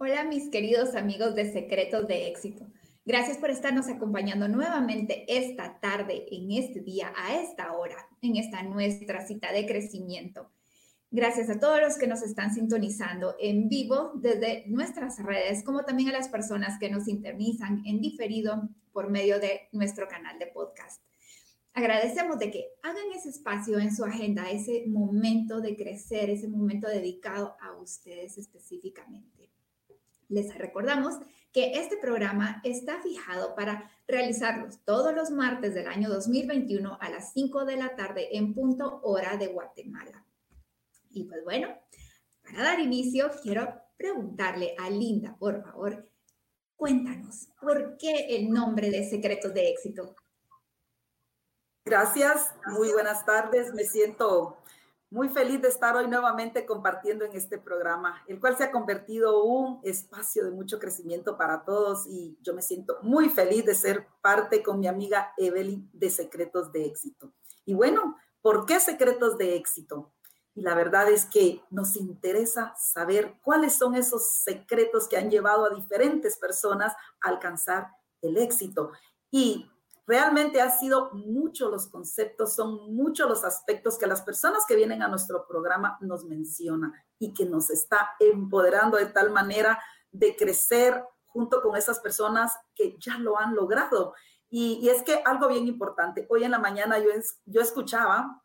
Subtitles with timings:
[0.00, 2.64] Hola mis queridos amigos de Secretos de Éxito.
[3.04, 8.62] Gracias por estarnos acompañando nuevamente esta tarde, en este día, a esta hora, en esta
[8.62, 10.52] nuestra cita de crecimiento.
[11.10, 16.10] Gracias a todos los que nos están sintonizando en vivo desde nuestras redes, como también
[16.10, 21.02] a las personas que nos sintonizan en diferido por medio de nuestro canal de podcast.
[21.74, 26.86] Agradecemos de que hagan ese espacio en su agenda, ese momento de crecer, ese momento
[26.86, 29.37] dedicado a ustedes específicamente.
[30.28, 31.14] Les recordamos
[31.52, 37.32] que este programa está fijado para realizarlos todos los martes del año 2021 a las
[37.32, 40.24] 5 de la tarde en punto hora de Guatemala.
[41.10, 41.68] Y pues bueno,
[42.42, 46.08] para dar inicio, quiero preguntarle a Linda, por favor,
[46.76, 50.14] cuéntanos, ¿por qué el nombre de Secretos de Éxito?
[51.84, 53.72] Gracias, muy buenas tardes.
[53.72, 54.58] Me siento
[55.10, 59.42] muy feliz de estar hoy nuevamente compartiendo en este programa, el cual se ha convertido
[59.44, 64.06] un espacio de mucho crecimiento para todos y yo me siento muy feliz de ser
[64.20, 67.32] parte con mi amiga Evelyn de Secretos de Éxito.
[67.64, 70.12] Y bueno, ¿por qué Secretos de Éxito?
[70.54, 75.64] Y la verdad es que nos interesa saber cuáles son esos secretos que han llevado
[75.64, 78.90] a diferentes personas a alcanzar el éxito.
[79.30, 79.70] Y
[80.08, 85.02] Realmente ha sido muchos los conceptos, son muchos los aspectos que las personas que vienen
[85.02, 89.78] a nuestro programa nos mencionan y que nos está empoderando de tal manera
[90.10, 94.14] de crecer junto con esas personas que ya lo han logrado.
[94.48, 97.10] Y, es que algo bien importante, hoy en la mañana yo,
[97.44, 98.42] yo escuchaba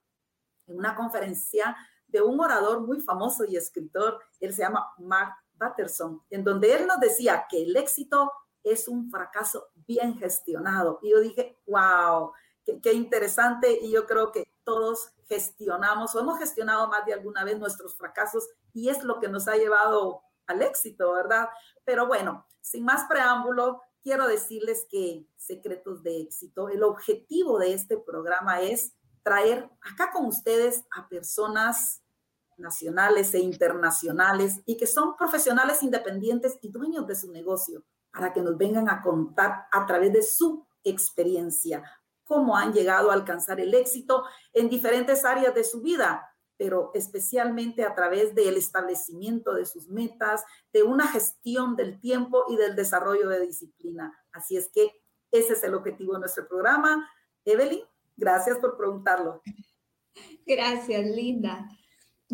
[0.68, 1.78] en una conferencia
[2.08, 6.88] de un orador muy famoso y escritor, él se llama Mark Batterson, en donde él
[6.88, 8.30] nos decía que el éxito
[8.64, 11.00] es un fracaso bien gestionado.
[11.02, 12.32] Y yo dije, wow,
[12.82, 13.80] qué, interesante.
[13.82, 18.48] Y yo creo que todos gestionamos o hemos gestionado más de alguna vez nuestros fracasos
[18.74, 21.50] y es lo que nos ha llevado al éxito, ¿verdad?
[21.86, 27.98] Pero bueno, sin más preámbulo, quiero decirles que Secretos de Éxito, el objetivo de este
[27.98, 28.94] programa es
[29.24, 32.02] traer acá con ustedes a personas
[32.58, 38.42] nacionales e internacionales y que son profesionales independientes y dueños de su negocio para que
[38.42, 41.84] nos vengan a contar a través de su experiencia
[42.24, 47.84] cómo han llegado a alcanzar el éxito en diferentes áreas de su vida, pero especialmente
[47.84, 53.28] a través del establecimiento de sus metas, de una gestión del tiempo y del desarrollo
[53.30, 54.18] de disciplina.
[54.32, 54.92] Así es que
[55.32, 57.10] ese es el objetivo de nuestro programa.
[57.44, 57.84] Evelyn,
[58.16, 59.42] gracias por preguntarlo.
[60.46, 61.68] Gracias, Linda.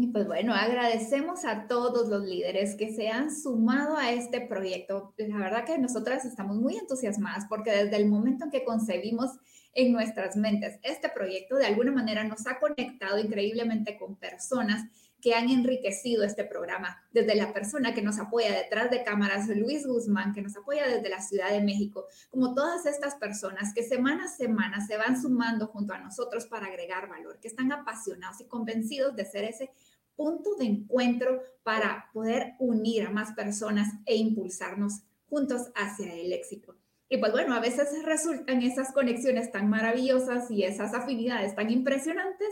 [0.02, 5.14] Y pues bueno, agradecemos a todos los líderes que se han sumado a este proyecto.
[5.18, 9.32] La verdad que nosotras estamos muy entusiasmadas porque desde el momento en que concebimos
[9.74, 14.86] en nuestras mentes este proyecto, de alguna manera nos ha conectado increíblemente con personas
[15.22, 19.86] que han enriquecido este programa, desde la persona que nos apoya detrás de cámaras, Luis
[19.86, 24.26] Guzmán, que nos apoya desde la Ciudad de México, como todas estas personas que semana
[24.26, 28.46] a semana se van sumando junto a nosotros para agregar valor, que están apasionados y
[28.46, 29.72] convencidos de ser ese
[30.16, 36.76] punto de encuentro para poder unir a más personas e impulsarnos juntos hacia el éxito.
[37.08, 42.50] Y pues bueno, a veces resultan esas conexiones tan maravillosas y esas afinidades tan impresionantes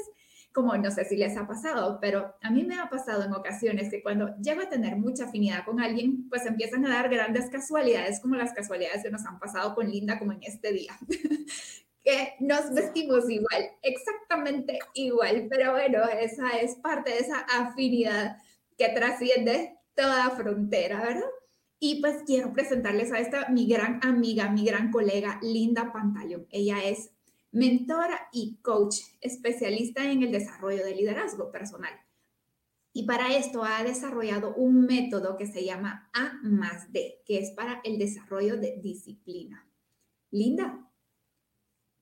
[0.57, 3.91] como no sé si les ha pasado, pero a mí me ha pasado en ocasiones
[3.91, 8.19] que cuando llego a tener mucha afinidad con alguien, pues empiezan a dar grandes casualidades
[8.19, 10.97] como las casualidades que nos han pasado con Linda como en este día.
[12.03, 18.37] que nos vestimos igual, exactamente igual, pero bueno, esa es parte de esa afinidad
[18.79, 21.29] que trasciende toda frontera, ¿verdad?
[21.79, 26.47] Y pues quiero presentarles a esta mi gran amiga, mi gran colega, Linda Pantaleón.
[26.49, 27.11] Ella es
[27.51, 31.93] mentora y coach especialista en el desarrollo de liderazgo personal.
[32.93, 37.51] Y para esto ha desarrollado un método que se llama A más D, que es
[37.51, 39.67] para el desarrollo de disciplina.
[40.31, 40.87] Linda,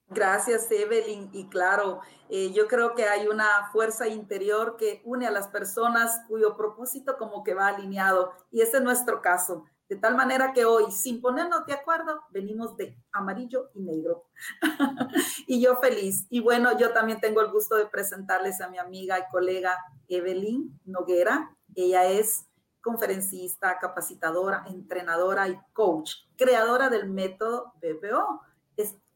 [0.08, 1.30] Gracias, Evelyn.
[1.34, 6.22] Y claro, eh, yo creo que hay una fuerza interior que une a las personas
[6.28, 8.32] cuyo propósito como que va alineado.
[8.52, 9.66] Y ese es nuestro caso.
[9.88, 14.26] De tal manera que hoy, sin ponernos de acuerdo, venimos de amarillo y negro.
[15.48, 16.26] y yo feliz.
[16.30, 19.78] Y bueno, yo también tengo el gusto de presentarles a mi amiga y colega
[20.08, 21.56] Evelyn Noguera.
[21.76, 22.48] Ella es
[22.82, 28.42] conferencista, capacitadora, entrenadora y coach, creadora del método BPO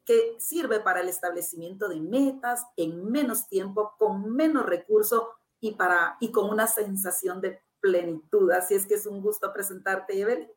[0.10, 5.22] que sirve para el establecimiento de metas en menos tiempo, con menos recursos
[5.60, 8.50] y, para, y con una sensación de plenitud.
[8.50, 10.50] Así es que es un gusto presentarte, Evelyn.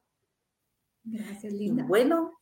[1.05, 1.85] Gracias, Linda.
[1.85, 2.39] bueno,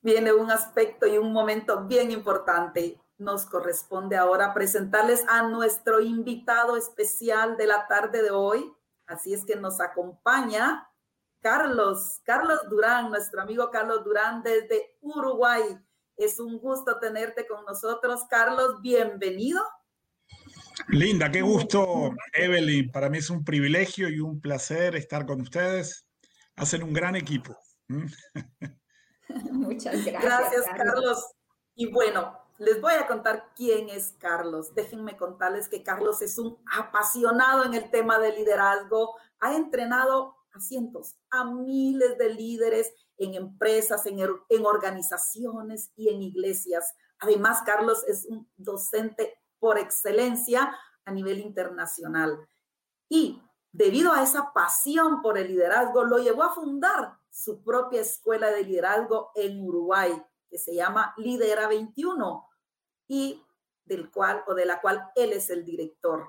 [0.00, 3.00] viene un aspecto y un momento bien importante.
[3.18, 8.72] Nos corresponde ahora presentarles a nuestro invitado especial de la tarde de hoy.
[9.06, 10.88] Así es que nos acompaña
[11.40, 15.62] Carlos, Carlos Durán, nuestro amigo Carlos Durán desde Uruguay.
[16.16, 18.22] Es un gusto tenerte con nosotros.
[18.28, 19.62] Carlos, bienvenido.
[20.88, 22.90] Linda, qué gusto, Evelyn.
[22.90, 26.06] Para mí es un privilegio y un placer estar con ustedes.
[26.56, 27.56] Hacen un gran equipo.
[29.50, 30.22] Muchas gracias.
[30.22, 31.24] Gracias, Carlos.
[31.74, 34.74] Y bueno, les voy a contar quién es Carlos.
[34.74, 39.16] Déjenme contarles que Carlos es un apasionado en el tema de liderazgo.
[39.40, 46.22] Ha entrenado a cientos, a miles de líderes en empresas, en, en organizaciones y en
[46.22, 46.94] iglesias.
[47.18, 52.46] Además, Carlos es un docente por excelencia a nivel internacional.
[53.08, 53.42] Y
[53.72, 58.62] debido a esa pasión por el liderazgo, lo llevó a fundar su propia escuela de
[58.62, 60.12] liderazgo en Uruguay,
[60.50, 62.46] que se llama Lidera 21
[63.08, 63.42] y
[63.86, 66.28] del cual o de la cual él es el director.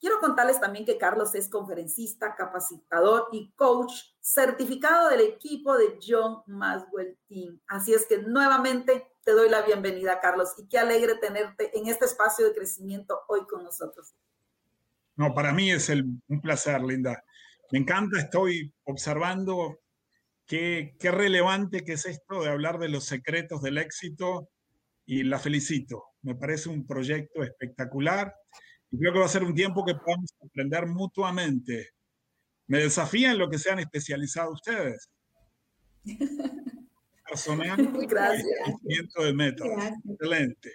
[0.00, 6.42] Quiero contarles también que Carlos es conferencista, capacitador y coach certificado del equipo de John
[6.46, 7.60] Maswell Team.
[7.68, 12.06] Así es que nuevamente te doy la bienvenida, Carlos, y qué alegre tenerte en este
[12.06, 14.14] espacio de crecimiento hoy con nosotros.
[15.16, 17.22] No, para mí es un placer, Linda.
[17.70, 19.78] Me encanta, estoy observando
[20.50, 24.50] qué, qué relevante que es esto de hablar de los secretos del éxito
[25.06, 26.06] y la felicito.
[26.22, 28.34] Me parece un proyecto espectacular
[28.90, 31.90] y creo que va a ser un tiempo que podamos aprender mutuamente.
[32.66, 35.08] Me desafían lo que se han especializado ustedes.
[37.28, 38.48] Personal Gracias.
[38.82, 39.84] de métodos.
[40.04, 40.70] Excelente.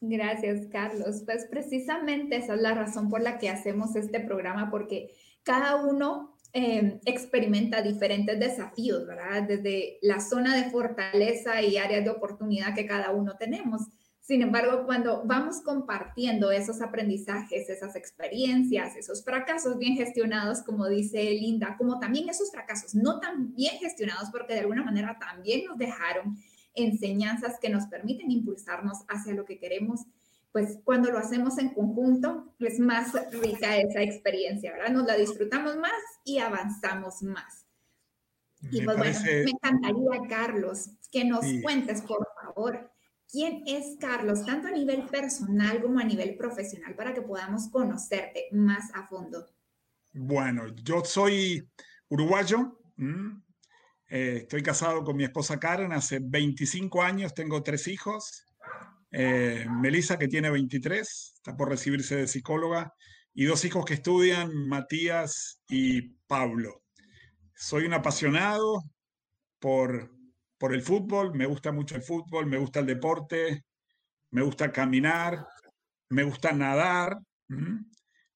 [0.00, 1.22] Gracias, Carlos.
[1.26, 6.37] Pues precisamente esa es la razón por la que hacemos este programa, porque cada uno
[6.54, 9.42] Em, experimenta diferentes desafíos, ¿verdad?
[9.42, 13.82] Desde la zona de fortaleza y áreas de oportunidad que cada uno tenemos.
[14.22, 21.22] Sin embargo, cuando vamos compartiendo esos aprendizajes, esas experiencias, esos fracasos bien gestionados, como dice
[21.32, 25.76] Linda, como también esos fracasos no tan bien gestionados, porque de alguna manera también nos
[25.76, 26.38] dejaron
[26.74, 30.06] enseñanzas que nos permiten impulsarnos hacia lo que queremos,
[30.52, 34.90] pues cuando lo hacemos en conjunto es más rica esa experiencia, ¿verdad?
[34.90, 35.92] Nos la disfrutamos más
[36.24, 37.66] y avanzamos más.
[38.70, 42.90] Y pues bueno, me encantaría, Carlos, que nos cuentes, por favor,
[43.30, 48.48] quién es Carlos, tanto a nivel personal como a nivel profesional, para que podamos conocerte
[48.50, 49.46] más a fondo.
[50.12, 51.68] Bueno, yo soy
[52.08, 52.80] uruguayo.
[54.10, 58.47] Eh, estoy casado con mi esposa Karen hace 25 años, tengo tres hijos.
[59.10, 62.92] Eh, Melissa, que tiene 23, está por recibirse de psicóloga,
[63.34, 66.82] y dos hijos que estudian, Matías y Pablo.
[67.54, 68.82] Soy un apasionado
[69.58, 70.10] por,
[70.58, 73.64] por el fútbol, me gusta mucho el fútbol, me gusta el deporte,
[74.30, 75.46] me gusta caminar,
[76.10, 77.18] me gusta nadar.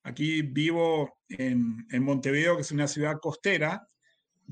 [0.04, 3.86] Aquí vivo en, en Montevideo, que es una ciudad costera,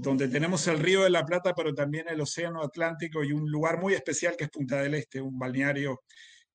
[0.01, 3.79] donde tenemos el Río de la Plata, pero también el Océano Atlántico y un lugar
[3.79, 6.03] muy especial que es Punta del Este, un balneario.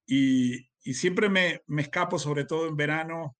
[0.06, 3.38] Y, siempre me, escapo, sobre todo en verano,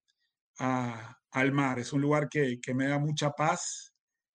[0.58, 1.78] al mar.
[1.78, 3.92] Es un lugar que, me da mucha paz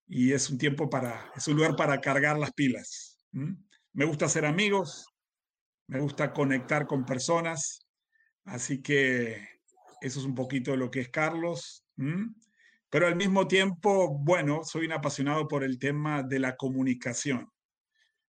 [0.08, 3.18] y es un tiempo para, es un lugar para cargar las pilas.
[3.32, 5.06] Me gusta hacer amigos,
[5.88, 7.88] me gusta conectar con personas,
[8.44, 9.36] así que
[10.02, 11.86] eso es un poquito lo que es Carlos.
[12.92, 17.50] Pero al mismo tiempo, bueno, soy un apasionado por el tema de la comunicación.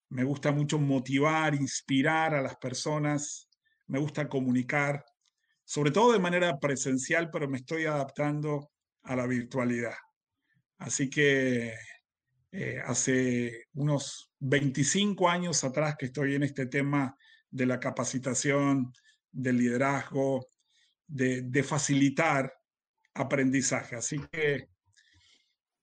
[0.08, 3.48] Me gusta mucho motivar, inspirar a las personas,
[3.88, 5.04] me gusta comunicar,
[5.64, 8.70] sobre todo de manera presencial, pero me estoy adaptando
[9.02, 9.96] a la virtualidad.
[10.78, 11.74] Así que
[12.52, 17.16] eh, hace unos 25 años atrás que estoy en este tema
[17.50, 18.92] de la capacitación,
[19.32, 20.46] del liderazgo,
[21.08, 22.61] de, de facilitar
[23.14, 23.96] aprendizaje.
[23.96, 24.68] Así que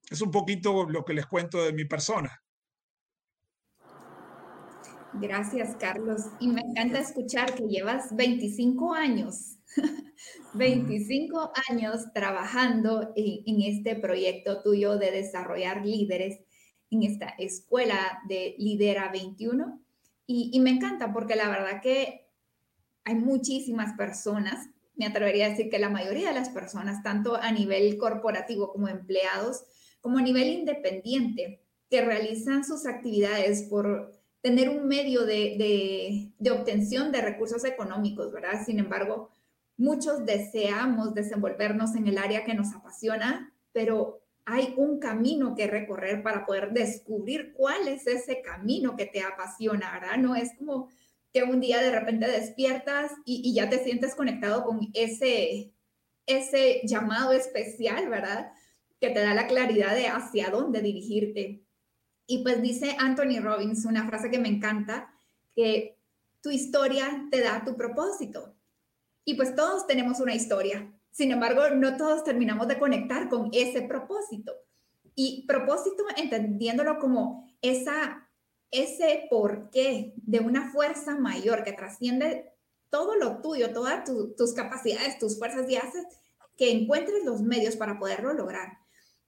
[0.10, 2.42] es un poquito lo que les cuento de mi persona.
[5.14, 6.22] Gracias, Carlos.
[6.40, 9.58] Y me encanta escuchar que llevas 25 años,
[10.54, 16.40] 25 años trabajando en, este proyecto tuyo de desarrollar líderes
[16.92, 19.82] en esta escuela de Lidera 21.
[20.28, 22.28] Y, y me encanta porque la verdad que
[23.04, 27.52] hay muchísimas personas me atrevería a decir que la mayoría de las personas, tanto a
[27.54, 29.64] nivel corporativo como empleados,
[30.02, 37.14] como a nivel independiente, que realizan sus actividades por tener un medio de, de, obtención
[37.14, 38.66] de recursos económicos, ¿verdad?
[38.66, 39.30] Sin embargo,
[39.78, 46.24] muchos deseamos desenvolvernos en el área que nos apasiona, pero hay un camino que recorrer
[46.24, 50.18] para poder descubrir cuál es ese camino que te apasiona, ¿verdad?
[50.18, 50.90] No es como
[51.34, 55.74] que un día de repente despiertas y, ya te sientes conectado con ese,
[56.26, 58.52] ese llamado especial, ¿verdad?
[59.00, 61.64] que te da la claridad de hacia dónde dirigirte.
[62.28, 65.14] Y pues dice Anthony Robbins una frase que me encanta,
[65.56, 66.00] que
[66.42, 68.56] tu historia te da tu propósito.
[69.26, 70.94] Y pues todos tenemos una historia.
[71.12, 74.54] Sin embargo, no todos terminamos de conectar con ese propósito.
[75.16, 78.29] Y propósito entendiéndolo como esa,
[78.72, 82.54] ese porqué de una fuerza mayor que trasciende
[82.90, 84.04] todo lo tuyo, todas
[84.38, 86.06] tus capacidades, tus fuerzas y haces
[86.58, 88.80] que encuentres los medios para poderlo lograr.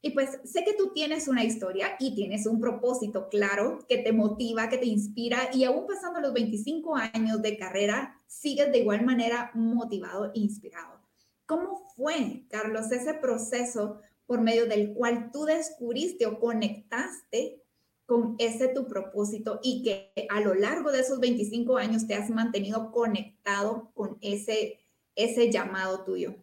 [0.03, 4.11] Y pues sé que tú tienes una historia y tienes un propósito claro que te
[4.11, 9.05] motiva, que te inspira y aún pasando los 25 años de carrera, sigues de igual
[9.05, 10.99] manera motivado e inspirado.
[11.45, 17.60] ¿Cómo fue, Carlos, ese proceso por medio del cual tú descubriste o conectaste
[18.05, 22.29] con ese tu propósito y que a lo largo de esos 25 años te has
[22.29, 24.79] mantenido conectado con ese,
[25.15, 26.35] ese llamado tuyo?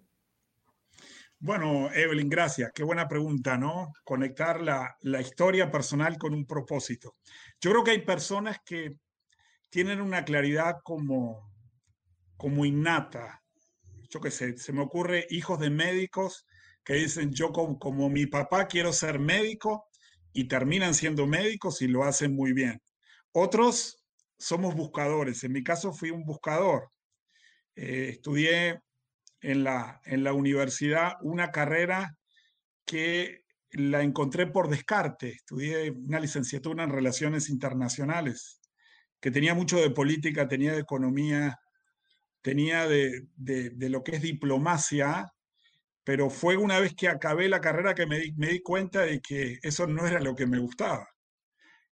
[1.40, 2.72] Bueno, Evelyn, gracias.
[2.74, 3.92] Qué buena pregunta, ¿no?
[4.02, 7.16] Conectar la, historia personal con un propósito.
[7.60, 8.96] Yo creo que hay personas que
[9.70, 11.52] tienen una claridad como,
[12.36, 13.40] como innata.
[14.10, 16.44] Yo qué sé, se me ocurre hijos de médicos
[16.82, 19.87] que dicen, yo como, como mi papá quiero ser médico
[20.38, 22.80] y terminan siendo médicos y lo hacen muy bien.
[23.32, 24.04] Otros
[24.38, 25.42] somos buscadores.
[25.42, 26.92] En mi caso fui un buscador.
[27.74, 28.78] Eh, estudié
[29.40, 32.16] en la, en la universidad una carrera
[32.84, 33.42] que
[33.72, 35.30] la encontré por descarte.
[35.30, 38.60] Estudié una licenciatura en Relaciones Internacionales,
[39.20, 41.58] que tenía mucho de política, tenía de economía,
[42.42, 45.32] tenía de, de, lo que es diplomacia,
[46.08, 49.20] pero fue una vez que acabé la carrera que me di, me di cuenta de
[49.20, 51.06] que eso no era lo que me gustaba.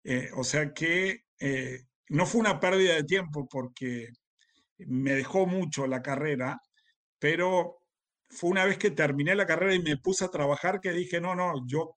[0.04, 1.80] Eh, o sea que eh,
[2.11, 4.11] no fue una pérdida de tiempo porque
[4.78, 6.61] me dejó mucho la carrera,
[7.18, 7.80] pero
[8.30, 11.35] fue una vez que terminé la carrera y me puse a trabajar que dije, no,
[11.35, 11.97] no, yo,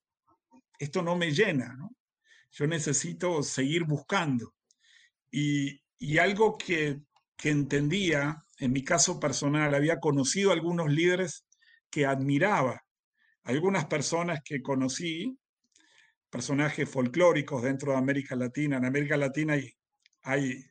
[0.79, 1.77] esto no me llena.
[2.49, 4.55] Yo necesito seguir buscando.
[5.29, 5.79] Y,
[6.17, 6.99] algo que,
[7.37, 11.46] que entendía, en mi caso personal, había conocido algunos líderes
[11.89, 12.83] que admiraba,
[13.43, 15.37] algunas personas que conocí,
[16.29, 18.77] personajes folclóricos dentro de América Latina.
[18.77, 19.73] En América Latina hay,
[20.23, 20.65] hay,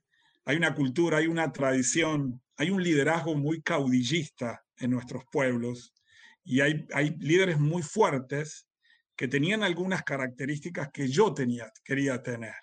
[0.45, 5.95] hay una cultura, hay una tradición hay un liderazgo muy caudillista en nuestros pueblos
[6.45, 8.69] y hay, hay líderes muy fuertes
[9.15, 12.55] que tenían algunas características que yo tenía, quería tener.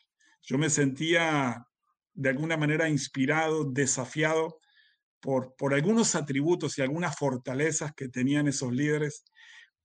[0.41, 1.65] Yo me sentía
[2.13, 4.59] de alguna manera inspirado, desafiado
[5.23, 9.23] por, algunos atributos y algunas fortalezas que tenían esos líderes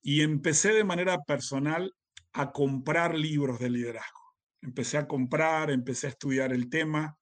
[0.02, 1.94] y empecé de manera personal
[2.32, 4.34] a comprar libros de liderazgo.
[4.60, 7.16] Empecé a comprar, empecé a estudiar el tema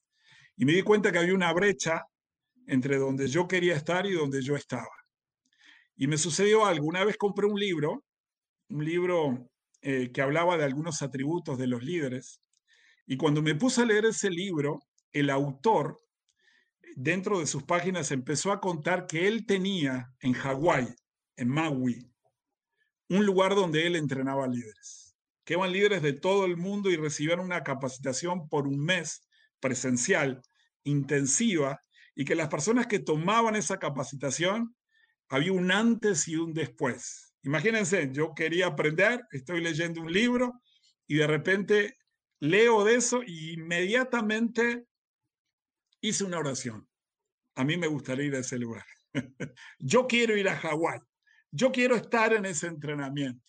[0.56, 2.04] y me di cuenta que había una brecha
[2.66, 4.88] entre donde yo quería estar y donde yo estaba.
[5.94, 6.86] Y me sucedió algo.
[6.86, 8.02] Una vez compré un libro,
[8.70, 9.50] un libro
[9.82, 12.40] eh, que hablaba de algunos atributos de los líderes,
[13.06, 14.80] y cuando me puse a leer ese libro,
[15.12, 15.98] el autor,
[16.96, 20.88] dentro de sus páginas, empezó a contar que él tenía en Hawái,
[21.36, 22.10] en Maui,
[23.10, 27.40] un lugar donde él entrenaba líderes, que eran líderes de todo el mundo y recibían
[27.40, 29.28] una capacitación por un mes
[29.60, 30.42] presencial,
[30.84, 31.80] intensiva,
[32.14, 34.74] y que las personas que tomaban esa capacitación,
[35.28, 37.34] había un antes y un después.
[37.42, 40.62] Imagínense, yo quería aprender, estoy leyendo un libro
[41.06, 41.98] y de repente
[42.40, 44.86] leo de eso y inmediatamente
[46.00, 46.85] hice una oración.
[47.56, 48.84] A mí me gustaría ir a ese lugar.
[49.78, 51.00] yo quiero ir a Hawái.
[51.50, 53.42] Yo quiero estar en ese entrenamiento.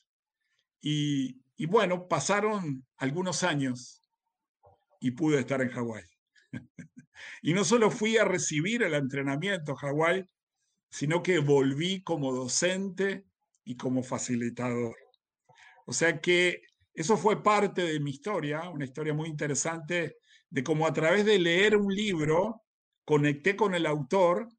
[0.82, 1.36] Y,
[1.68, 4.02] bueno, pasaron algunos años
[5.02, 6.04] y pude estar en Hawái.
[7.42, 10.24] Y no solo fui a recibir el entrenamiento Hawái,
[10.92, 13.26] sino que volví como docente
[13.64, 14.96] y como facilitador.
[15.88, 16.62] O sea que
[16.94, 21.40] eso fue parte de mi historia, una historia muy interesante de cómo a través de
[21.40, 22.67] leer un libro
[23.08, 24.50] conecté con el autor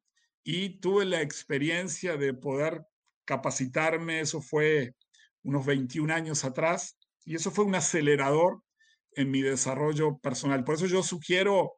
[0.43, 2.83] y tuve la experiencia de poder
[3.23, 4.95] capacitarme, eso fue
[5.43, 8.63] unos 21 años atrás, y eso fue un acelerador
[9.11, 10.63] en mi desarrollo personal.
[10.63, 11.73] Por eso yo sugiero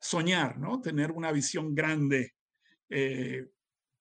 [0.00, 0.80] soñar, ¿no?
[0.80, 2.34] Tener una visión grande,
[2.88, 3.46] eh,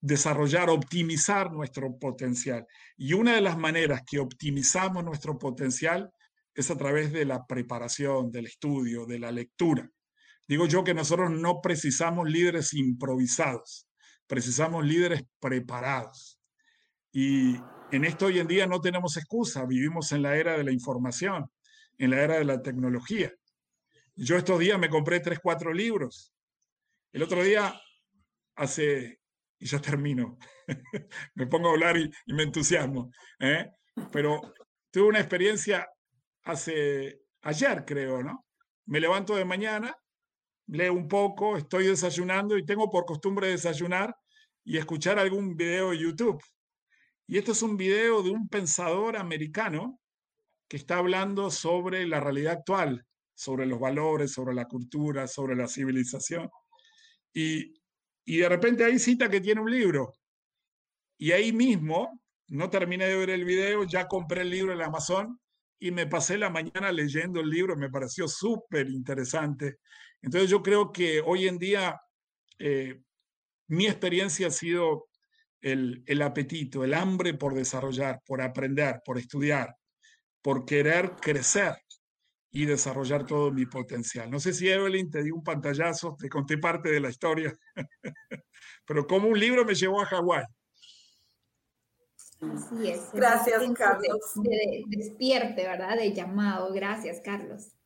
[0.02, 2.66] desarrollar, optimizar nuestro potencial.
[2.98, 6.12] Y una de las maneras que optimizamos nuestro potencial
[6.56, 9.88] es a través de la preparación, del estudio, de la lectura.
[10.48, 13.88] Digo yo que nosotros no precisamos líderes improvisados,
[14.28, 16.40] precisamos líderes preparados.
[17.12, 17.56] Y
[17.92, 21.52] en esto hoy en día no tenemos excusa, vivimos en la era de la información,
[21.98, 23.34] en la era de la tecnología.
[24.16, 26.34] Yo estos días me compré tres, cuatro libros.
[27.12, 27.80] El otro día,
[28.56, 29.20] hace,
[29.60, 30.38] y ya termino,
[31.36, 33.12] me pongo a hablar y, me entusiasmo.
[33.40, 33.70] ¿eh?
[34.12, 34.54] pero
[34.92, 35.88] tuve una experiencia
[36.44, 38.46] hace ayer, creo, ¿no?
[38.86, 39.96] Me levanto de mañana,
[40.68, 44.16] leo un poco, estoy desayunando y tengo por costumbre desayunar
[44.64, 46.42] y escuchar algún video de YouTube.
[47.28, 50.00] Y esto es un video de un pensador americano
[50.68, 55.68] que está hablando sobre la realidad actual, sobre los valores, sobre la cultura, sobre la
[55.68, 56.50] civilización.
[57.34, 57.74] Y,
[58.26, 60.14] y de repente ahí cita que tiene un libro.
[61.18, 65.40] Y ahí mismo, no terminé de ver el video, ya compré el libro en Amazon
[65.80, 69.80] y me pasé la mañana leyendo el libro, me pareció súper interesante.
[70.22, 72.02] Entonces yo creo que hoy en día
[72.60, 73.02] eh,
[73.68, 75.10] mi experiencia ha sido
[75.62, 79.76] el, el apetito, el hambre por desarrollar, por aprender, por estudiar,
[80.42, 81.76] por querer crecer
[82.52, 84.32] y desarrollar todo mi potencial.
[84.32, 87.54] No sé si Evelyn te dio un pantallazo, te conté parte de la historia,
[88.86, 90.46] pero como un libro me llevó a Hawái.
[92.40, 93.12] Así es.
[93.14, 94.20] Gracias, Carlos.
[94.36, 95.98] De, despierte, ¿verdad?
[95.98, 96.72] De llamado.
[96.72, 97.77] Gracias, Carlos.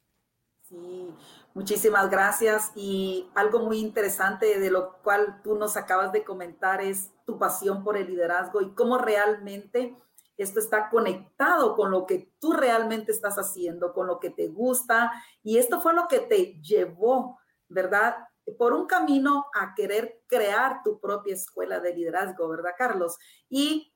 [0.71, 1.13] Sí,
[1.53, 2.71] muchísimas gracias.
[2.75, 7.83] Y algo muy interesante de lo cual tú nos acabas de comentar es tu pasión
[7.83, 9.97] por el liderazgo y cómo realmente
[10.37, 15.11] esto está conectado con lo que tú realmente estás haciendo, con lo que te gusta.
[15.43, 17.37] Y esto fue lo que te llevó,
[17.67, 18.15] ¿verdad?
[18.57, 23.17] Por un camino a querer crear tu propia escuela de liderazgo, ¿verdad, Carlos?
[23.49, 23.90] Y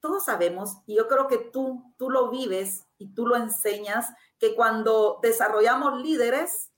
[0.00, 4.54] todos sabemos, y yo creo que tú, tú lo vives y tú lo enseñas, que
[4.54, 6.70] cuando desarrollamos líderes,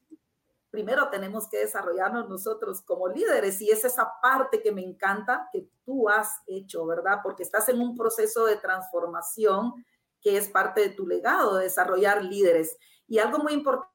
[0.70, 5.68] primero tenemos que desarrollarnos nosotros como líderes y es esa parte que me encanta que
[5.84, 7.20] tú has hecho, ¿verdad?
[7.22, 9.84] Porque estás en un proceso de transformación
[10.20, 12.76] que es parte de tu legado, de desarrollar líderes.
[13.06, 13.88] Y algo muy importante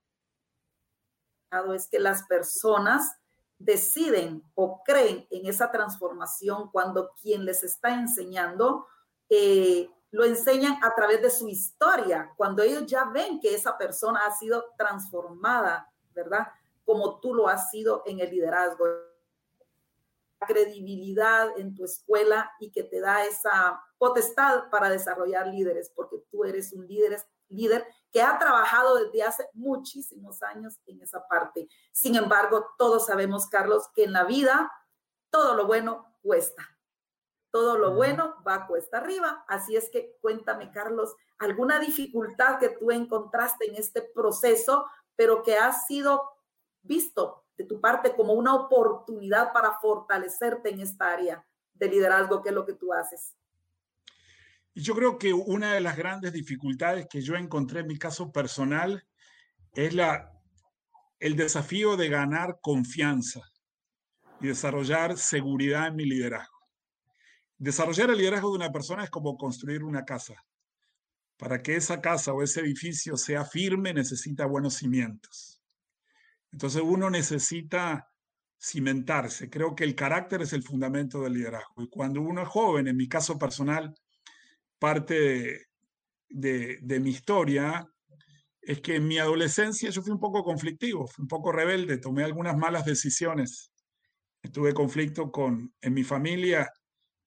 [1.76, 3.18] es que las personas
[3.60, 8.88] deciden o creen en esa transformación cuando quien les está enseñando
[9.36, 14.28] eh, lo enseñan a través de su historia, cuando ellos ya ven que esa persona
[14.28, 16.50] ha sido transformada, ¿verdad?
[16.86, 18.86] Como tú lo has sido en el liderazgo.
[20.46, 26.44] Credibilidad en tu escuela y que te da esa potestad para desarrollar líderes, porque tú
[26.44, 27.18] eres un líder,
[27.50, 31.68] líder que ha trabajado desde hace muchísimos años en esa parte.
[31.92, 34.72] Sin embargo, todos sabemos, Carlos, que en la vida
[35.32, 36.73] todo lo bueno cuesta
[37.54, 39.46] todo lo bueno va cuesta arriba.
[39.48, 45.56] Así es que cuéntame, Carlos, alguna dificultad que tú encontraste en este proceso, pero que
[45.56, 46.24] ha sido
[46.82, 52.50] visto de tu parte como una oportunidad para fortalecerte en esta área de liderazgo, que
[52.50, 53.36] es lo que tú haces.
[54.74, 58.32] Y yo creo que una de las grandes dificultades que yo encontré en mi caso
[58.32, 59.06] personal
[59.74, 60.32] es la,
[61.20, 63.42] el desafío de ganar confianza
[64.42, 66.53] y desarrollar seguridad en mi liderazgo.
[67.64, 70.36] Desarrollar el liderazgo de una persona es como construir una casa.
[71.38, 75.62] Para que esa casa o ese edificio sea firme necesita buenos cimientos.
[76.52, 78.12] Entonces uno necesita
[78.62, 79.50] cimentarse.
[79.50, 81.82] Creo que el carácter es el fundamento del liderazgo.
[81.82, 83.96] Y cuando uno es joven, en mi caso personal,
[84.78, 85.68] parte
[86.28, 87.88] de, mi historia
[88.60, 92.26] es que en mi adolescencia yo fui un poco conflictivo, fui un poco rebelde, tomé
[92.26, 93.72] algunas malas decisiones.
[94.52, 96.70] Tuve conflicto con, en mi familia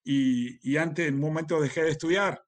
[0.08, 2.40] y, antes, en un momento, dejé de estudiar.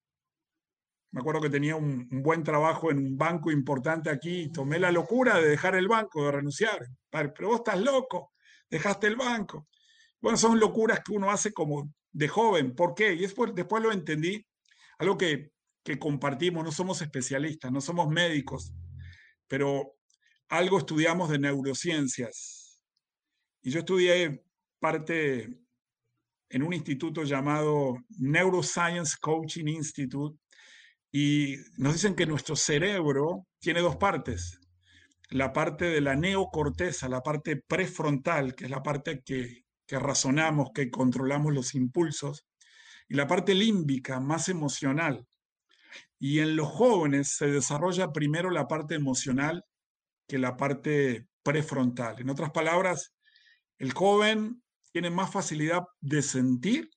[1.10, 4.92] Me acuerdo que tenía un, buen trabajo en un banco importante aquí y tomé la
[4.92, 6.86] locura de dejar el banco, de renunciar.
[7.10, 8.32] Pero vos estás loco,
[8.70, 9.66] dejaste el banco.
[10.20, 12.76] Bueno, son locuras que uno hace como de joven.
[12.76, 13.12] ¿Por qué?
[13.14, 14.46] Y después, después lo entendí.
[14.98, 15.50] Algo que,
[15.82, 18.72] que compartimos, no somos especialistas, no somos médicos,
[19.48, 19.96] pero
[20.48, 22.80] algo estudiamos de neurociencias.
[23.62, 24.44] Y yo estudié
[24.78, 25.58] parte
[26.50, 30.38] en un instituto llamado Neuroscience Coaching Institute
[31.10, 34.58] y nos dicen que nuestro cerebro tiene dos partes.
[35.30, 40.70] La parte de la neocorteza, la parte prefrontal, que es la parte que, que razonamos,
[40.74, 42.46] que controlamos los impulsos,
[43.08, 45.26] y la parte límbica, más emocional.
[46.18, 49.64] Y en los jóvenes se desarrolla primero la parte emocional
[50.26, 52.20] que la parte prefrontal.
[52.20, 53.14] En otras palabras,
[53.78, 56.90] el joven tiene más facilidad de sentir,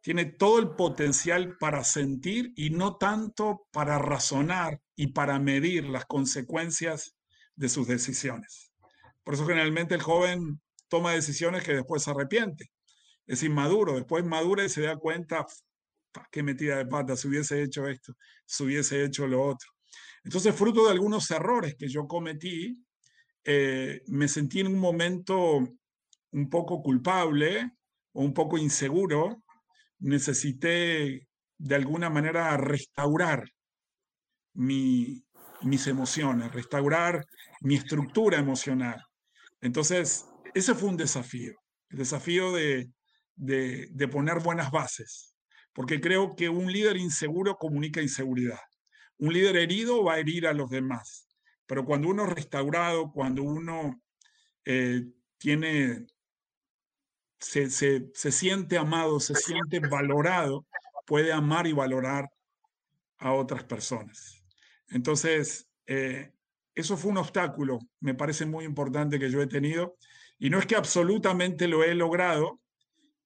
[0.00, 6.06] tiene todo el potencial para sentir y no tanto para razonar y para medir las
[6.06, 7.16] consecuencias
[7.54, 8.72] de sus decisiones.
[9.22, 12.70] Por eso generalmente el joven toma decisiones que después se arrepiente.
[13.26, 15.46] Es inmaduro, después madura y se da cuenta,
[16.32, 18.14] qué metida de pata, si hubiese hecho esto,
[18.46, 19.68] si hubiese hecho lo otro.
[20.24, 22.82] Entonces, fruto de algunos errores que yo cometí,
[23.44, 25.66] eh, me sentí en un momento
[26.32, 27.72] un poco culpable
[28.12, 29.42] o un poco inseguro,
[29.98, 33.44] necesité de alguna manera restaurar
[34.54, 35.22] mis
[35.86, 37.24] emociones, restaurar
[37.60, 39.02] mi estructura emocional.
[39.60, 41.54] Entonces, ese fue un desafío,
[41.90, 42.90] el desafío de,
[43.36, 45.34] de poner buenas bases,
[45.72, 48.60] porque creo que un líder inseguro comunica inseguridad.
[49.18, 51.28] Un líder herido va a herir a los demás,
[51.66, 54.02] pero cuando uno es restaurado, cuando uno
[54.64, 55.04] eh,
[55.38, 56.06] tiene,
[57.40, 60.66] se, siente amado, se siente valorado,
[61.06, 62.30] puede amar y valorar
[63.18, 64.44] a otras personas.
[64.88, 66.32] Entonces, eh,
[66.74, 69.96] eso fue un obstáculo, me parece muy importante que yo he tenido,
[70.38, 72.60] y no es que absolutamente lo he logrado,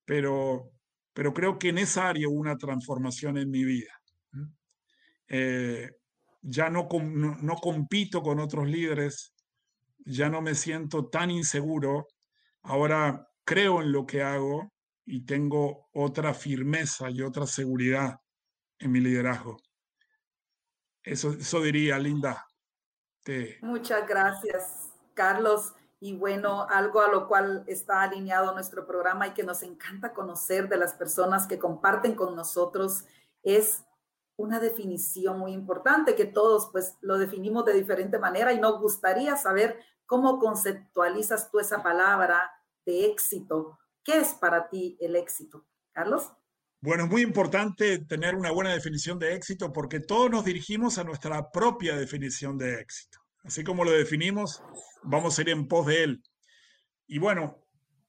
[0.05, 0.71] pero,
[1.13, 4.01] pero creo que en esa área hubo una transformación en mi vida.
[5.29, 5.91] Eh,
[6.43, 9.35] ya no, no, compito con otros líderes,
[10.05, 12.07] ya no me siento tan inseguro,
[12.63, 14.73] ahora creo en lo que hago
[15.07, 18.21] y tengo otra firmeza y otra seguridad
[18.79, 19.59] en mi liderazgo.
[21.03, 22.47] Eso, eso diría, Linda.
[23.63, 25.75] Muchas gracias, Carlos.
[26.01, 30.69] Y bueno, algo a lo cual está alineado nuestro programa y que nos encanta conocer
[30.69, 33.05] de las personas que comparten con nosotros
[33.43, 33.85] es
[34.37, 39.37] una definición muy importante que todos pues lo definimos de diferente manera y nos gustaría
[39.37, 42.53] saber cómo conceptualizas tú esa palabra
[42.85, 43.79] de éxito.
[44.03, 45.67] ¿Qué es para ti el éxito?
[45.93, 46.31] Carlos.
[46.81, 51.05] Bueno, es muy importante tener una buena definición de éxito porque todos nos dirigimos a
[51.05, 53.21] nuestra propia definición de éxito.
[53.43, 54.63] Así como lo definimos,
[55.03, 56.23] vamos a ir en pos de él.
[57.07, 57.65] Y bueno,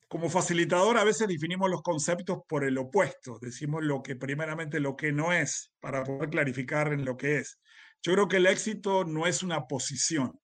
[0.08, 4.96] como facilitador a veces definimos los conceptos por el opuesto, decimos lo que primeramente lo
[4.96, 7.60] que no es para poder clarificar en lo que es.
[8.02, 10.40] Yo creo que el éxito no es una posición,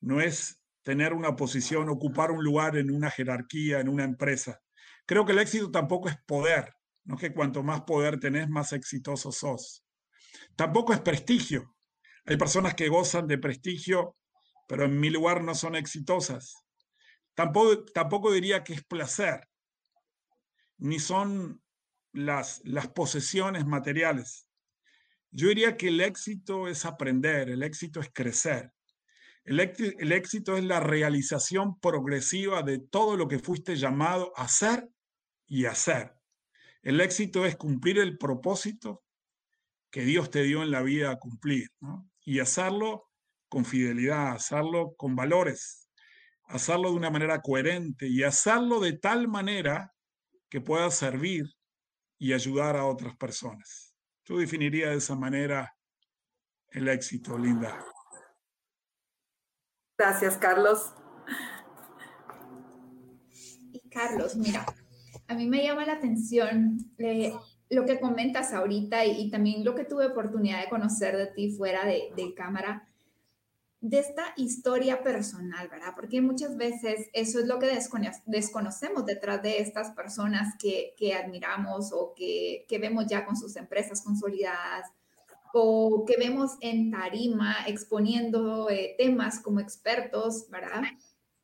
[0.00, 4.60] no es tener una posición, ocupar un lugar en una jerarquía, en una empresa.
[5.06, 8.72] Creo que el éxito tampoco es poder, no es que cuanto más poder tenés, más
[8.72, 9.84] exitoso sos.
[10.56, 11.74] Tampoco es prestigio.
[12.26, 14.16] Hay personas que gozan de prestigio,
[14.68, 16.54] pero en mi lugar no son exitosas.
[17.34, 19.48] Tampoco, diría que es placer,
[20.78, 21.62] ni son
[22.12, 24.46] las, las posesiones materiales.
[25.30, 28.72] Yo diría que el éxito es aprender, el éxito es crecer.
[29.44, 34.88] El, éxito es la realización progresiva de todo lo que fuiste llamado a hacer
[35.46, 36.14] y hacer.
[36.82, 39.04] El éxito es cumplir el propósito
[39.90, 41.68] que Dios te dio en la vida a cumplir
[42.24, 43.10] y hacerlo
[43.48, 45.90] con fidelidad, hacerlo con valores,
[46.44, 49.92] hacerlo de una manera coherente y hacerlo de tal manera
[50.48, 51.44] que pueda servir
[52.18, 53.94] y ayudar a otras personas.
[54.24, 55.76] Yo definiría de esa manera
[56.68, 57.93] el éxito, Linda.
[59.96, 60.92] Gracias, Carlos.
[63.72, 64.66] Y Carlos, mira,
[65.28, 67.32] a mí me llama la atención eh,
[67.70, 71.84] lo que comentas ahorita y, también lo que tuve oportunidad de conocer de ti fuera
[71.84, 72.88] de, de cámara
[73.84, 75.92] de esta historia personal, ¿verdad?
[75.94, 77.66] Porque muchas veces eso es lo que
[78.24, 84.90] desconocemos detrás de estas personas que, admiramos o que, vemos ya con sus empresas consolidadas
[85.56, 90.82] o que vemos en tarima exponiendo eh, temas como expertos, ¿verdad?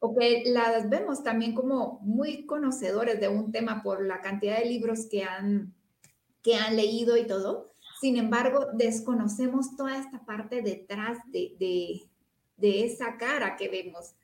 [0.01, 4.65] O que las vemos también como muy conocedores de un tema por la cantidad de
[4.65, 5.73] libros que han,
[6.43, 7.73] que han leído y todo.
[8.01, 11.55] Sin embargo, desconocemos toda esta parte detrás de,
[12.57, 14.15] de esa cara que vemos,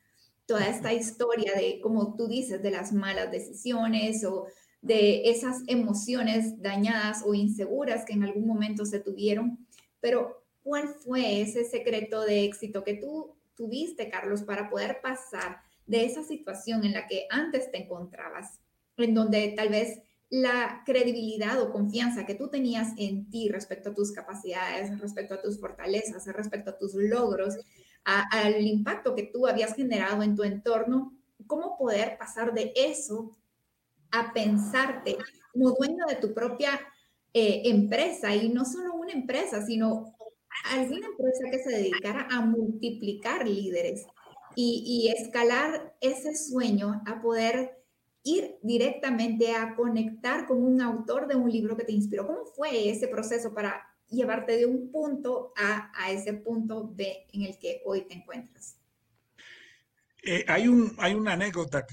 [0.45, 4.47] toda esta historia de, como tú dices, de las malas decisiones o
[4.81, 9.65] de esas emociones dañadas o inseguras que en algún momento se tuvieron.
[9.99, 16.05] Pero, ¿cuál fue ese secreto de éxito que tú tuviste, Carlos, para poder pasar de
[16.05, 18.59] esa situación en la que antes te encontrabas,
[18.97, 23.93] en donde tal vez la credibilidad o confianza que tú tenías en ti respecto a
[23.93, 27.55] tus capacidades, respecto a tus fortalezas, respecto a tus logros,
[28.03, 31.13] al impacto que tú habías generado en tu entorno,
[31.45, 33.37] cómo poder pasar de eso
[34.11, 35.17] a pensarte
[35.51, 36.79] como dueño de tu propia
[37.33, 40.17] eh, empresa y no solo una empresa, sino
[40.71, 44.05] alguna empresa que se dedicara a multiplicar líderes
[44.55, 47.77] y, escalar ese sueño a poder
[48.23, 52.25] ir directamente a conectar con un autor de un libro que te inspiró.
[52.25, 57.43] ¿Cómo fue ese proceso para llevarte de un punto A a ese punto B en
[57.43, 58.77] el que hoy te encuentras.
[60.23, 61.85] Eh, hay, un, hay una anécdota,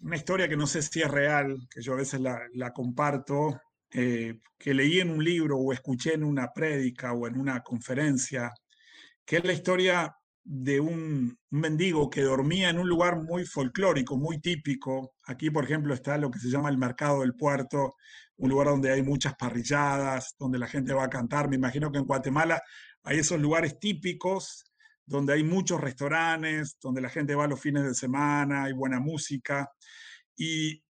[0.00, 3.60] una historia que no sé si es real, que yo a veces la comparto,
[3.92, 8.52] eh, que leí en un libro o escuché en una prédica o en una conferencia,
[9.24, 14.16] que es la historia de un, un, mendigo que dormía en un lugar muy folclórico,
[14.16, 15.14] muy típico.
[15.24, 17.96] Aquí, por ejemplo, está lo que se llama el mercado del puerto,
[18.36, 21.48] un lugar donde hay muchas parrilladas, donde la gente va a cantar.
[21.48, 22.62] Me imagino que en Guatemala
[23.02, 24.64] hay esos lugares típicos
[25.08, 29.70] donde hay muchos restaurantes, donde la gente va los fines de semana, hay buena música
[30.36, 30.84] y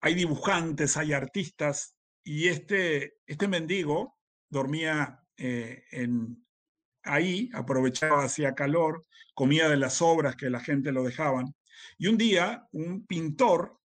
[0.00, 1.94] hay dibujantes, hay artistas.
[2.30, 4.18] Y este, este mendigo
[4.50, 5.84] dormía eh,
[7.02, 11.54] ahí, aprovechaba, hacía calor, comía de las obras que la gente lo dejaban.
[11.96, 13.80] Y un día, un pintor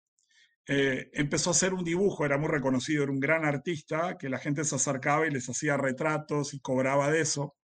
[0.67, 4.39] eh, empezó a hacer un dibujo, era muy reconocido, era un gran artista, que la
[4.39, 7.55] gente se acercaba y les hacía retratos y cobraba de eso.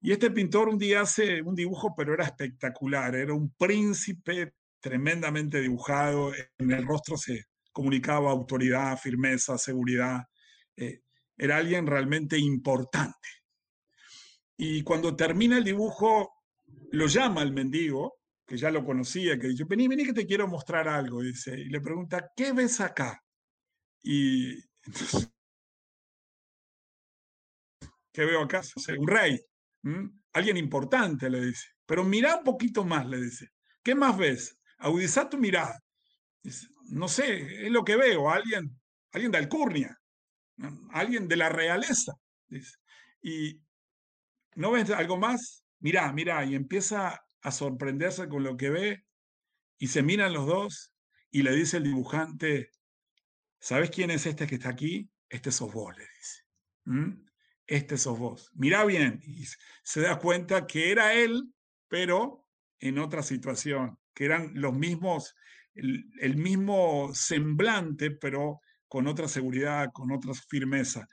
[0.00, 5.60] Y este pintor un día hace un dibujo, pero era espectacular, era un príncipe tremendamente
[5.60, 10.22] dibujado, en el rostro se comunicaba autoridad, firmeza, seguridad,
[10.76, 11.00] eh,
[11.36, 13.28] era alguien realmente importante.
[14.56, 16.30] Y cuando termina el dibujo,
[16.92, 20.46] lo llama el mendigo, que ya lo conocía, que dice, vení, vení que te quiero
[20.46, 23.20] mostrar algo, dice, y le pregunta, ¿qué ves acá?
[24.02, 24.56] Y
[28.12, 28.62] ¿qué veo acá?
[28.98, 29.40] Un rey.
[30.32, 31.68] Alguien importante, le dice.
[31.86, 33.48] Pero mira un poquito más, le dice.
[33.82, 34.58] ¿Qué más ves?
[34.78, 35.82] Agudiza tu mirada.
[36.88, 38.30] No sé, es lo que veo.
[38.30, 38.78] Alguien,
[39.12, 39.98] alguien de Alcurnia.
[40.90, 42.12] Alguien de la realeza.
[43.22, 43.60] Y
[44.54, 45.64] ¿no ves algo más?
[45.80, 46.44] Mirá, mirá.
[46.44, 49.04] Y empieza a sorprenderse con lo que ve.
[49.78, 50.92] Y se miran los dos.
[51.30, 52.70] Y le dice el dibujante,
[53.58, 55.10] ¿sabes quién es este que está aquí?
[55.28, 57.22] Este sos vos, le dice
[57.66, 58.50] este sos vos.
[58.54, 59.46] Mira bien, y
[59.82, 61.52] se da cuenta que era él,
[61.88, 62.46] pero
[62.80, 65.34] en otra situación, que eran los mismos,
[65.74, 71.06] el, mismo semblante, pero con otra seguridad, con otra firmeza.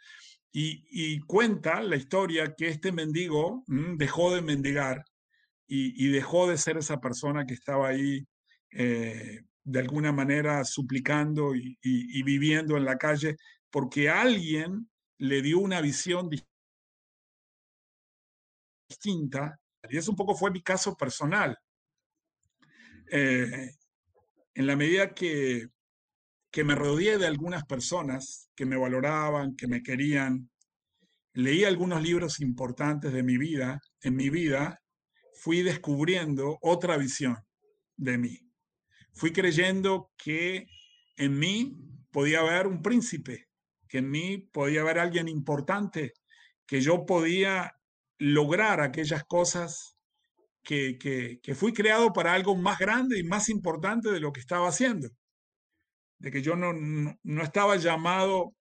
[0.52, 5.06] Y, cuenta la historia que este mendigo mm, dejó de mendigar
[5.68, 8.26] y, dejó de ser esa persona que estaba ahí
[8.72, 13.36] eh, de alguna manera suplicando y, y, viviendo en la calle,
[13.70, 16.30] porque alguien le dio una visión
[18.90, 21.58] distinta, y eso un poco fue mi caso personal.
[23.12, 23.72] Eh,
[24.54, 25.68] en la medida que,
[26.52, 30.50] que me rodeé de algunas personas que me valoraban, que me querían,
[31.34, 34.82] leí algunos libros importantes de mi vida, en mi vida
[35.34, 37.38] fui descubriendo otra visión
[37.96, 38.40] de mí.
[39.14, 40.68] Fui creyendo que
[41.18, 41.78] en mí
[42.12, 43.48] podía haber un príncipe,
[43.88, 46.14] que en mí podía haber alguien importante,
[46.66, 47.74] que yo podía
[48.18, 49.96] lograr aquellas cosas
[50.70, 54.68] que, que, fui creado para algo más grande y más importante de lo que estaba
[54.68, 55.10] haciendo.
[56.20, 58.54] De que yo no, no, estaba llamado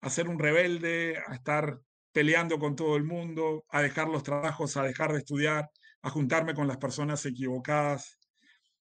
[0.00, 1.78] a ser un rebelde, a estar
[2.12, 5.70] peleando con todo el mundo, a dejar los trabajos, a dejar de estudiar,
[6.02, 8.18] a juntarme con las personas equivocadas.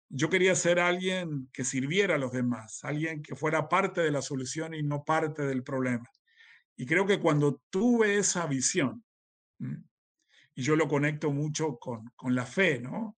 [0.10, 4.24] Yo quería ser alguien que sirviera a los demás, alguien que fuera parte de la
[4.24, 6.10] solución y no parte del problema.
[6.76, 9.04] Y creo que cuando tuve esa visión,
[10.56, 13.18] y yo lo conecto mucho con, con la fe, ¿no?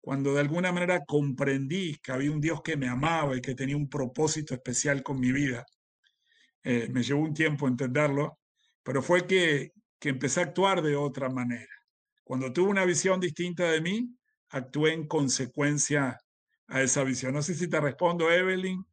[0.00, 3.76] Cuando de alguna manera comprendí que había un Dios que me amaba y que tenía
[3.76, 5.64] un propósito especial con mi vida,
[6.64, 8.40] eh, me llevó un tiempo entenderlo,
[8.82, 11.72] pero fue que, que empecé a actuar de otra manera.
[12.24, 14.16] Cuando tuve una visión distinta de mí,
[14.50, 16.18] actué en consecuencia
[16.66, 17.34] a esa visión.
[17.34, 18.84] No sé si te respondo, Evelyn,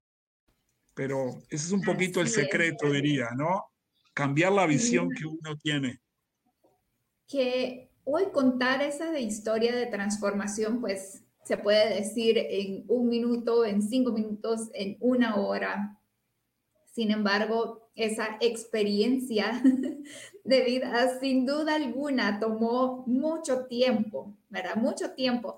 [0.93, 3.71] pero ese es un poquito el secreto, diría, ¿no?
[4.13, 6.02] Cambiar la visión que uno tiene
[7.30, 13.82] que hoy contar esa historia de transformación, pues se puede decir en un minuto, en
[13.82, 15.98] cinco minutos, en una hora.
[16.92, 19.62] Sin embargo, esa experiencia
[20.44, 24.76] de vida, sin duda alguna, tomó mucho tiempo, ¿verdad?
[24.76, 25.58] Mucho tiempo.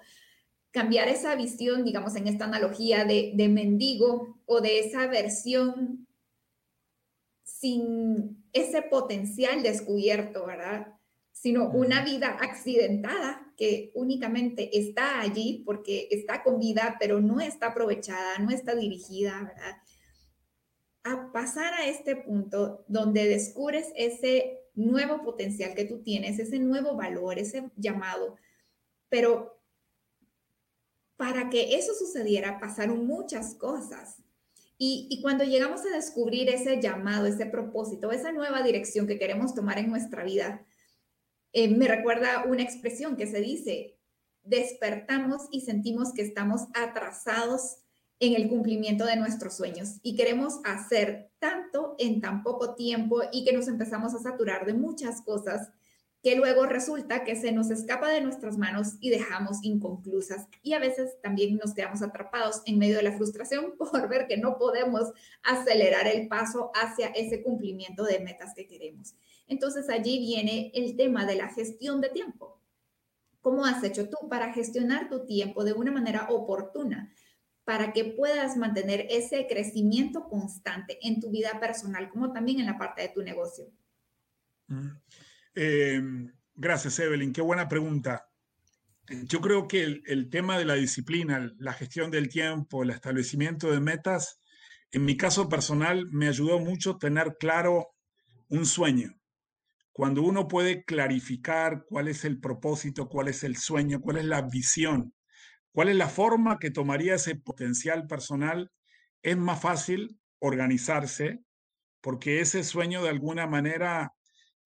[0.71, 6.05] Cambiar esa visión, digamos, en esta analogía de, de mendigo o de esa versión
[7.43, 11.00] sin ese potencial descubierto, ¿verdad?
[11.41, 17.69] Sino una vida accidentada que únicamente está allí porque está con vida, pero no está
[17.69, 19.77] aprovechada, no está dirigida, ¿verdad?
[21.03, 26.95] A pasar a este punto donde descubres ese nuevo potencial que tú tienes, ese nuevo
[26.95, 28.35] valor, ese llamado,
[29.09, 29.59] pero
[31.17, 34.17] para que eso sucediera pasaron muchas cosas.
[34.77, 39.55] Y, y, cuando llegamos a descubrir ese llamado, ese propósito, esa nueva dirección que queremos
[39.55, 40.65] tomar en nuestra vida,
[41.53, 43.97] eh, me recuerda una expresión que se dice,
[44.43, 47.77] despertamos y sentimos que estamos atrasados
[48.19, 53.43] en el cumplimiento de nuestros sueños y queremos hacer tanto en tan poco tiempo y
[53.43, 55.71] que nos empezamos a saturar de muchas cosas
[56.21, 60.47] que luego resulta que se nos escapa de nuestras manos y dejamos inconclusas.
[60.61, 64.37] Y a veces también nos quedamos atrapados en medio de la frustración por ver que
[64.37, 65.11] no podemos
[65.41, 69.15] acelerar el paso hacia ese cumplimiento de metas que queremos.
[69.51, 72.59] Entonces allí viene el tema de la gestión de tiempo.
[73.41, 77.13] ¿Cómo has hecho tú para gestionar tu tiempo de una manera oportuna?
[77.63, 82.77] para que puedas mantener ese crecimiento constante en tu vida personal como también en la
[82.77, 83.65] parte de tu negocio.
[84.67, 84.89] Mm.
[85.55, 87.31] Em, gracias, Evelyn.
[87.31, 88.27] Qué buena pregunta.
[89.07, 93.79] Yo creo que el, tema de la disciplina, la gestión del tiempo, el establecimiento de
[93.79, 94.39] metas,
[94.91, 97.93] en mi caso personal me ayudó mucho tener claro
[98.47, 99.17] un sueño.
[99.93, 104.41] Cuando uno puede clarificar cuál es el propósito, cuál es el sueño, cuál es la
[104.41, 105.13] visión,
[105.71, 108.71] cuál es la forma que tomaría ese potencial personal,
[109.21, 111.43] es más fácil organizarse
[112.01, 114.13] porque ese sueño de alguna manera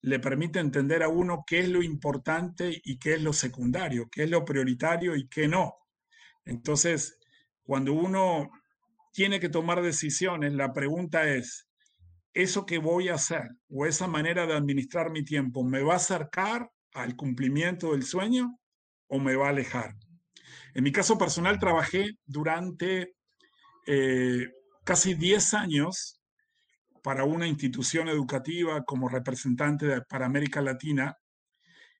[0.00, 4.24] le permite entender a uno qué es lo importante y qué es lo secundario, qué
[4.24, 5.74] es lo prioritario y qué no.
[6.44, 7.18] Entonces,
[7.62, 8.50] cuando uno
[9.12, 11.65] tiene que tomar decisiones, la pregunta es,
[12.36, 15.96] ¿eso que voy a hacer o esa manera de administrar mi tiempo me va a
[15.96, 18.58] acercar al cumplimiento del sueño
[19.08, 19.96] o me va a alejar?
[20.74, 23.14] En mi caso personal, trabajé durante
[23.86, 24.48] eh,
[24.84, 26.20] casi 10 años
[27.02, 31.16] para una institución educativa como representante para América Latina.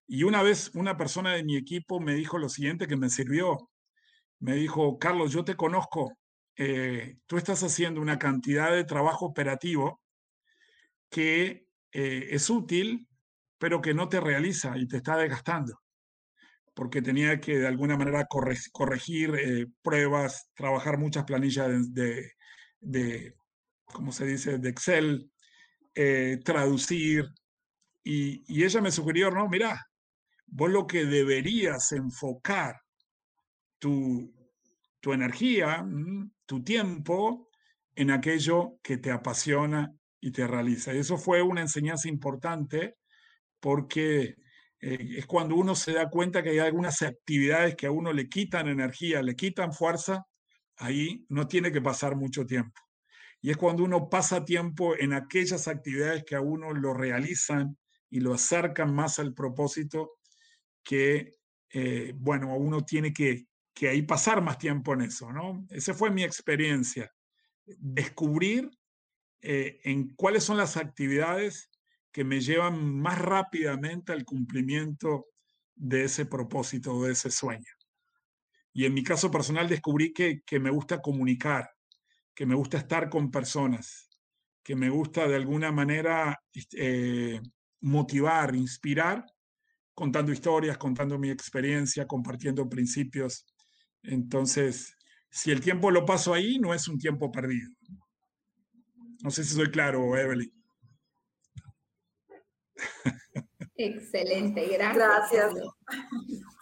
[0.06, 3.70] Y una vez una persona de mi equipo me dijo lo siguiente que me sirvió.
[4.40, 6.12] Me dijo, Carlos, yo te conozco.
[6.58, 10.02] Eh, tú estás haciendo una cantidad de trabajo operativo
[11.10, 13.08] que eh, es útil,
[13.58, 15.80] pero que no te realiza y te está desgastando.
[16.74, 23.34] Porque tenía que de alguna manera corregir eh, pruebas, trabajar muchas planillas de,
[23.84, 25.30] como se dice, de Excel,
[25.94, 27.26] eh, traducir.
[28.04, 29.86] Y, ella me sugirió, no, mira,
[30.46, 32.76] vos lo que deberías enfocar
[33.78, 34.34] tu,
[35.00, 37.48] tu energía, mm, tu tiempo
[37.94, 40.92] en aquello que te apasiona y te realiza.
[40.92, 42.96] Y eso fue una enseñanza importante
[43.60, 44.34] porque
[44.80, 48.28] eh, es cuando uno se da cuenta que hay algunas actividades que a uno le
[48.28, 50.26] quitan energía, le quitan fuerza,
[50.78, 52.80] ahí no tiene que pasar mucho tiempo.
[53.40, 57.78] Y es cuando uno pasa tiempo en aquellas actividades que a uno lo realizan
[58.10, 60.14] y lo acercan más al propósito
[60.82, 61.36] que,
[61.72, 65.64] eh, bueno, uno tiene que, que ahí pasar más tiempo en eso, ¿no?
[65.70, 67.12] Esa fue mi experiencia.
[67.64, 68.68] Descubrir
[69.40, 71.70] eh, en cuáles son las actividades
[72.12, 75.26] que me llevan más rápidamente al cumplimiento
[75.74, 77.72] de ese propósito, de ese sueño.
[78.72, 81.70] Y en mi caso personal descubrí que, que me gusta comunicar,
[82.34, 84.08] que me gusta estar con personas,
[84.62, 86.38] que me gusta de alguna manera
[86.72, 87.40] eh,
[87.80, 89.24] motivar, inspirar,
[89.94, 93.46] contando historias, contando mi experiencia, compartiendo principios.
[94.02, 94.94] Entonces,
[95.30, 97.70] si el tiempo lo paso ahí, no es un tiempo perdido.
[99.22, 100.52] No sé si soy claro, Evelyn.
[103.76, 105.54] Excelente, gracias.
[105.54, 105.54] Gracias.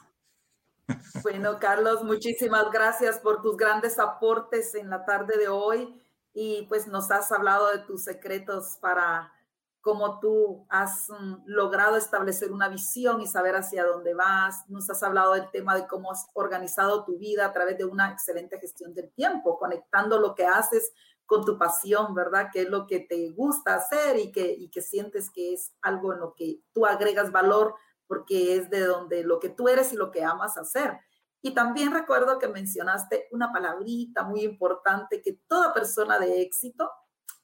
[1.23, 5.99] Bueno, Carlos, muchísimas gracias por tus grandes aportes en la tarde de hoy
[6.35, 9.33] y pues nos has hablado de tus secretos para
[9.81, 14.69] cómo tú has mm, logrado establecer una visión y saber hacia dónde vas.
[14.69, 18.11] Nos has hablado del tema de cómo has organizado tu vida a través de una
[18.11, 20.93] excelente gestión del tiempo, conectando lo que haces
[21.27, 22.49] con tu pasión, ¿verdad?
[22.53, 26.13] Que es lo que te gusta hacer y que, y que sientes que es algo
[26.13, 27.75] en lo que tú agregas valor
[28.07, 30.99] porque es de donde lo que tú eres y lo que amas hacer.
[31.41, 36.91] Y también recuerdo que mencionaste una palabrita muy importante que toda persona de éxito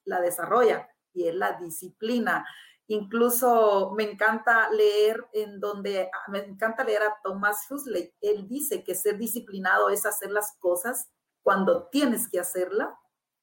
[0.05, 2.47] la desarrolla y es la disciplina.
[2.87, 8.15] Incluso me encanta leer en donde, me encanta leer a Thomas Huxley.
[8.21, 11.11] Él dice que ser disciplinado es hacer las cosas
[11.43, 12.99] cuando tienes que hacerla,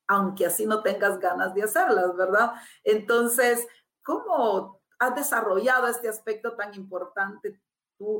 [0.07, 2.53] aunque así no tengas ganas de hacerlas, ¿verdad?
[2.83, 3.67] Entonces,
[4.03, 7.59] ¿cómo has desarrollado este aspecto tan importante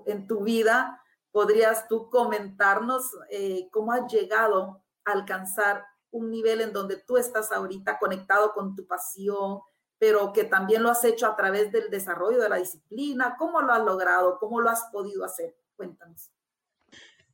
[0.05, 1.01] en tu vida.
[1.31, 7.51] ¿Podrías tú comentarnos eh, cómo has llegado a alcanzar un nivel en donde tú estás
[7.51, 9.59] ahorita conectado con tu pasión,
[9.99, 13.35] pero que también lo has hecho a través del desarrollo de la disciplina?
[13.37, 14.37] ¿Cómo lo has logrado?
[14.39, 15.55] ¿Cómo lo has podido hacer?
[15.75, 16.31] Cuéntanos.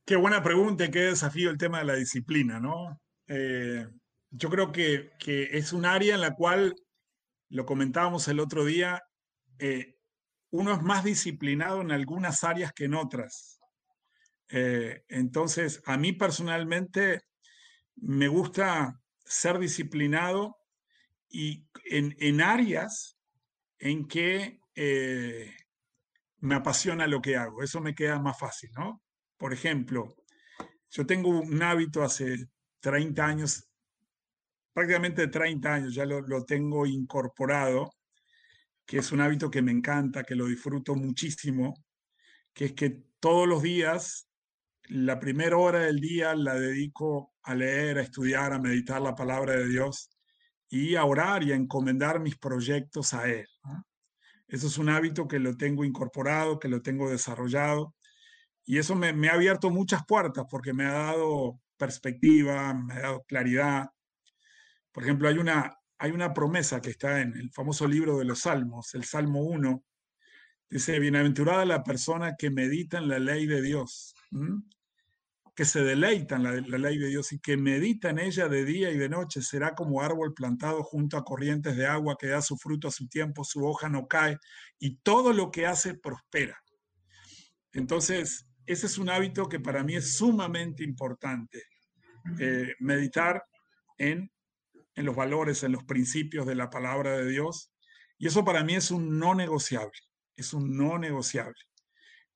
[0.06, 3.00] Qué buena pregunta y qué desafío el tema de la disciplina, ¿no?
[3.28, 3.88] Eh,
[4.36, 6.76] yo creo que, que, es un área en la cual,
[7.50, 9.04] lo comentábamos el otro día,
[9.60, 9.96] eh,
[10.50, 13.60] uno es más disciplinado en algunas áreas que en otras.
[14.50, 17.22] Eh, entonces, a mí personalmente
[17.96, 20.58] me gusta ser disciplinado
[21.30, 23.18] y en, áreas
[23.80, 25.56] en que eh,
[26.38, 29.02] me apasiona lo que hago, eso me queda más fácil, ¿no?
[29.38, 30.16] Por ejemplo,
[30.90, 32.48] yo tengo un hábito hace
[32.82, 33.68] 30 años,
[34.74, 37.92] prácticamente 30 años, ya lo, lo tengo incorporado,
[38.86, 41.74] que es un hábito que me encanta, que lo disfruto muchísimo,
[42.54, 44.28] que es que todos los días,
[44.90, 49.54] la primera hora del día la dedico a leer, a estudiar, a meditar la palabra
[49.54, 50.10] de Dios
[50.70, 53.48] y a orar y a encomendar mis proyectos a Él.
[54.48, 57.96] Eso es un hábito que lo tengo incorporado, que lo tengo desarrollado
[58.66, 63.00] y eso me, me ha abierto muchas puertas porque me ha dado perspectiva, me ha
[63.02, 63.88] dado claridad.
[64.94, 68.40] Por ejemplo, hay una, hay una promesa que está en el famoso libro de los
[68.40, 69.84] Salmos, el Salmo 1.
[70.70, 74.16] Dice, bienaventurada la persona que medita en la ley de Dios
[75.56, 78.90] que se deleita en la, ley de Dios y que medita en ella de día
[78.90, 82.58] y de noche, será como árbol plantado junto a corrientes de agua que da su
[82.58, 84.40] fruto a su tiempo, su hoja no cae
[84.80, 86.60] y todo lo que hace prospera.
[87.72, 91.64] Entonces, ese es un hábito que para mí es sumamente importante,
[92.40, 93.44] eh, meditar
[93.98, 94.32] en,
[94.96, 97.72] en los valores, en los principios de la palabra de Dios.
[98.18, 100.00] Y eso para mí es un no negociable,
[100.36, 101.60] es un no negociable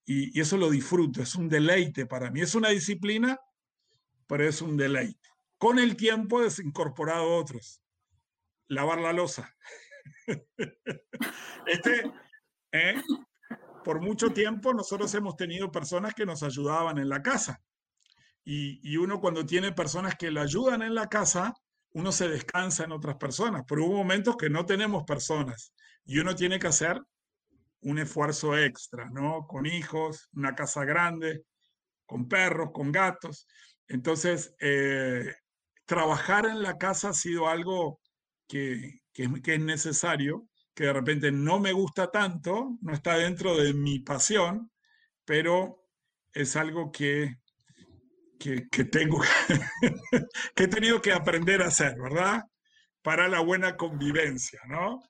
[0.10, 2.39] y, eso lo disfruto, es un deleite para mí.
[2.39, 3.38] Es una disciplina,
[4.26, 5.30] pero es un deleite.
[5.58, 7.82] Con el tiempo he incorporado otros.
[8.70, 9.53] Lavar la losa.
[11.68, 12.12] este,
[12.72, 13.01] ¿eh?
[13.84, 17.62] por mucho tiempo nosotros hemos tenido personas que nos ayudaban en la casa.
[18.45, 21.53] Y, y, uno cuando tiene personas que le ayudan en la casa,
[21.98, 23.64] uno se descansa en otras personas.
[23.68, 25.74] Pero hubo momentos que no tenemos personas
[26.06, 27.02] y uno tiene que hacer
[27.82, 29.48] un esfuerzo extra, ¿no?
[29.48, 31.43] Con hijos, una casa grande,
[32.06, 33.48] con perros, con gatos.
[33.88, 35.34] Entonces, eh,
[35.86, 38.00] trabajar en la casa ha sido algo
[38.48, 39.24] que, que,
[39.56, 44.72] es necesario, que de repente no me gusta tanto, no está dentro de mi pasión,
[45.26, 45.84] pero
[46.32, 47.38] es algo que,
[48.38, 49.21] que, tengo,
[50.55, 52.43] que he tenido que aprender a hacer, ¿verdad?
[53.01, 55.01] Para la buena convivencia, ¿no?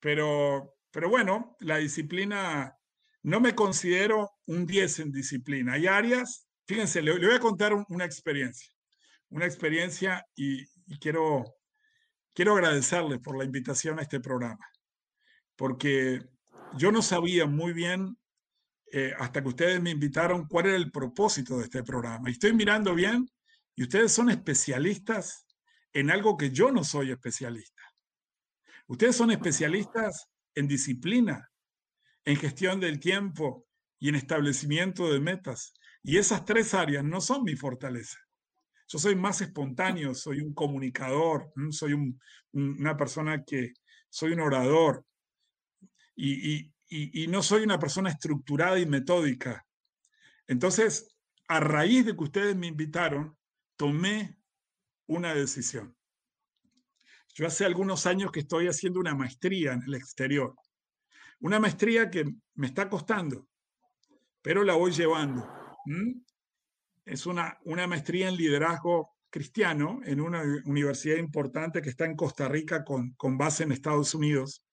[0.00, 2.76] Pero, pero bueno, la disciplina,
[3.22, 5.74] no me considero un 10 en disciplina.
[5.74, 8.70] Hay áreas, fíjense, le, voy a contar una experiencia,
[9.30, 10.66] una experiencia y,
[11.00, 11.44] quiero,
[12.34, 14.66] quiero agradecerle por la invitación a este programa,
[15.56, 16.20] porque
[16.76, 18.16] yo no sabía muy bien
[18.96, 22.28] eh, hasta que ustedes me invitaron cuál era el propósito de este programa.
[22.28, 23.28] Y estoy mirando bien
[23.74, 25.48] y ustedes son especialistas
[25.92, 27.82] en algo que yo no soy especialista.
[28.86, 31.50] Ustedes son especialistas en disciplina,
[32.24, 33.66] en gestión del tiempo
[33.98, 35.74] y en establecimiento de metas.
[36.04, 38.20] Y esas tres áreas no son mi fortaleza.
[38.86, 41.94] Yo soy más espontáneo, soy un comunicador, soy
[42.52, 43.72] una persona que
[44.08, 45.04] soy un orador
[46.14, 46.73] y, y
[47.28, 49.66] no soy una persona estructurada y metódica.
[50.46, 51.14] Entonces,
[51.48, 53.36] a raíz de que ustedes me invitaron,
[53.76, 54.38] tomé
[55.06, 55.96] una decisión.
[57.34, 60.54] Yo hace algunos años que estoy haciendo una maestría en el exterior.
[61.40, 62.24] Una maestría que
[62.54, 63.48] me está costando,
[64.40, 65.46] pero la voy llevando.
[67.04, 72.48] Es una, una maestría en liderazgo cristiano en una universidad importante que está en Costa
[72.48, 74.63] Rica con, con base en Estados Unidos.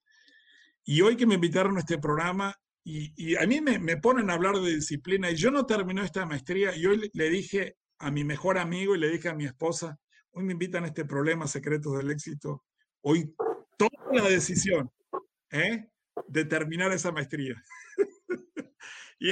[0.84, 4.30] Y hoy que me invitaron a este programa, y, y a mí me, me, ponen
[4.30, 8.10] a hablar de disciplina, y yo no terminé esta maestría, y hoy le dije a
[8.10, 10.00] mi mejor amigo y le dije a mi esposa,
[10.34, 12.64] Hoy me invitan a este problema, Secretos del Éxito.
[13.02, 13.36] Hoy
[13.78, 14.90] tomo la decisión
[15.52, 15.90] ¿eh?
[16.28, 17.62] de terminar esa maestría.
[19.20, 19.32] y,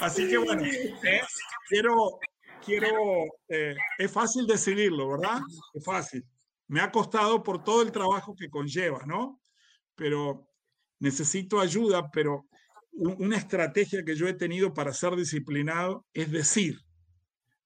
[0.00, 1.20] así que bueno, ¿eh?
[1.68, 2.18] quiero,
[2.64, 5.40] quiero, eh, es fácil decidirlo, ¿verdad?
[5.72, 6.26] Es fácil.
[6.66, 9.40] Me ha costado por todo el trabajo que conlleva, ¿no?
[9.94, 10.49] Pero
[11.00, 12.46] necesito ayuda, pero
[12.92, 16.78] una estrategia que yo he tenido para ser disciplinado es decir,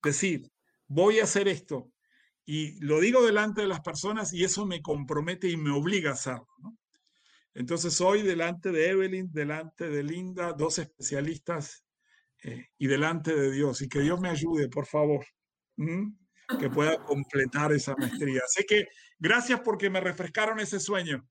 [0.03, 0.51] decir,
[0.87, 1.91] voy a hacer esto,
[2.47, 6.15] y lo digo delante de las personas y eso me compromete y me obliga a
[6.15, 6.47] hacerlo.
[7.55, 11.85] Entonces hoy delante de Evelyn, delante de Linda, dos especialistas
[12.43, 13.81] eh, y delante de Dios.
[13.81, 15.25] Y que Dios me ayude, por favor,
[16.59, 18.43] que pueda completar esa maestría.
[18.45, 21.27] Así que gracias porque me refrescaron ese sueño.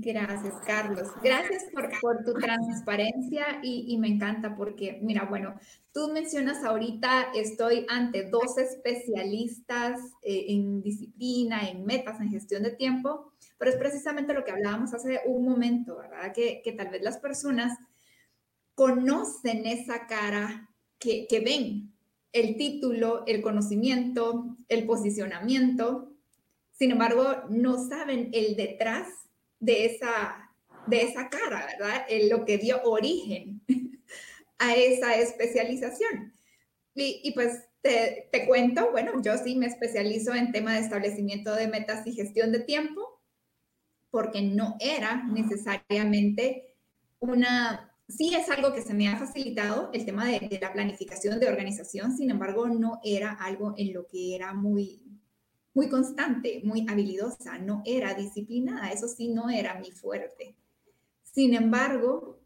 [0.00, 1.08] Gracias, Carlos.
[1.22, 5.54] Gracias por, por tu transparencia y, y, me encanta porque, mira, bueno,
[5.92, 12.70] tú mencionas ahorita, estoy ante dos especialistas eh, en disciplina, en metas, en gestión de
[12.70, 16.32] tiempo, pero es precisamente lo que hablábamos hace un momento, ¿verdad?
[16.32, 17.76] Que, que tal vez las personas
[18.74, 21.92] conocen esa cara que, que ven,
[22.32, 26.12] el título, el conocimiento, el posicionamiento,
[26.72, 29.06] sin embargo, no saben el detrás
[29.62, 30.50] de esa,
[30.88, 32.04] de esa cara, ¿verdad?
[32.08, 33.62] En lo que dio origen
[34.58, 36.32] a esa especialización.
[36.94, 41.68] Y, pues te, te, cuento, bueno, yo sí me especializo en tema de establecimiento de
[41.68, 43.22] metas y gestión de tiempo,
[44.10, 46.74] porque no era necesariamente
[47.20, 51.48] una, sí es algo que se me ha facilitado, el tema de la planificación de
[51.48, 55.01] organización, sin embargo, no era algo en lo que era muy,
[55.74, 60.54] muy constante, muy habilidosa, no era disciplinada, eso sí no era mi fuerte.
[61.22, 62.38] Sin embargo,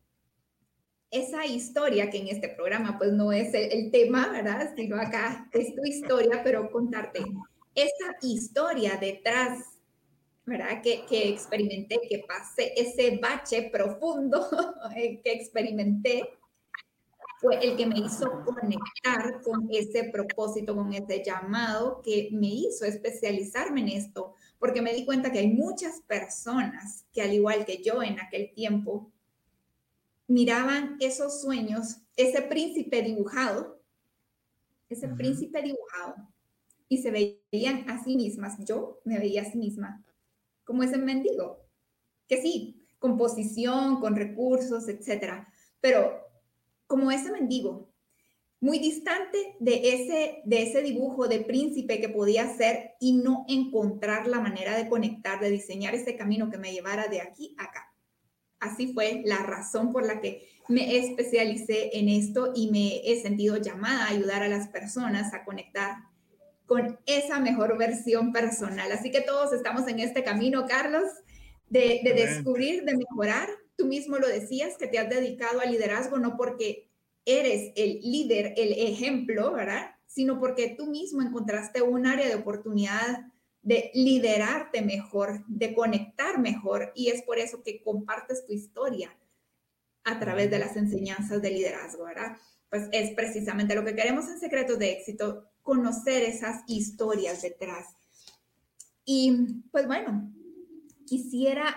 [1.11, 4.73] esa historia que en este programa pues no es el, tema, ¿verdad?
[4.77, 7.25] Sino acá es tu historia, pero contarte
[7.75, 9.59] esa historia detrás,
[10.45, 10.81] ¿verdad?
[10.83, 14.49] Que, que experimenté, que pasé ese bache profundo
[14.95, 16.29] que experimenté
[17.41, 22.85] fue el que me hizo conectar con ese propósito, con ese llamado que me hizo
[22.85, 27.83] especializarme en esto, porque me di cuenta que hay muchas personas que al igual que
[27.83, 29.11] yo en aquel tiempo,
[30.29, 33.81] miraban esos sueños, ese príncipe dibujado,
[34.89, 36.17] ese príncipe dibujado,
[36.89, 40.05] y se veían a sí mismas, yo me veía a sí misma,
[40.65, 41.61] como ese mendigo,
[42.29, 45.49] que sí, con posición, con recursos, etcétera,
[45.81, 46.26] pero
[46.87, 47.93] como ese mendigo,
[48.61, 54.27] muy distante de ese, de ese dibujo de príncipe que podía ser y no encontrar
[54.27, 57.93] la manera de conectar, de diseñar ese camino que me llevara de aquí a acá.
[58.59, 63.59] Así fue la razón por la que me especialicé en esto y me he sentido
[63.59, 65.97] llamada a ayudar a las personas a conectar
[66.65, 68.91] con esa mejor versión personal.
[68.91, 71.05] Así que todos estamos en este camino, Carlos,
[71.69, 76.19] de, de descubrir, de mejorar, tú mismo lo decías, que te has dedicado al liderazgo
[76.19, 76.91] no porque
[77.25, 79.91] eres el líder, el ejemplo, ¿verdad?
[80.07, 83.27] Sino porque tú mismo encontraste un área de oportunidad
[83.63, 89.17] de liderarte mejor, de conectar mejor, y es por eso que compartes tu historia
[90.05, 92.37] a través de las enseñanzas de liderazgo, ¿verdad?
[92.71, 97.89] Pues es precisamente lo que queremos en Secretos de Éxito, conocer esas historias detrás.
[99.05, 100.33] Y pues bueno,
[101.07, 101.77] quisiera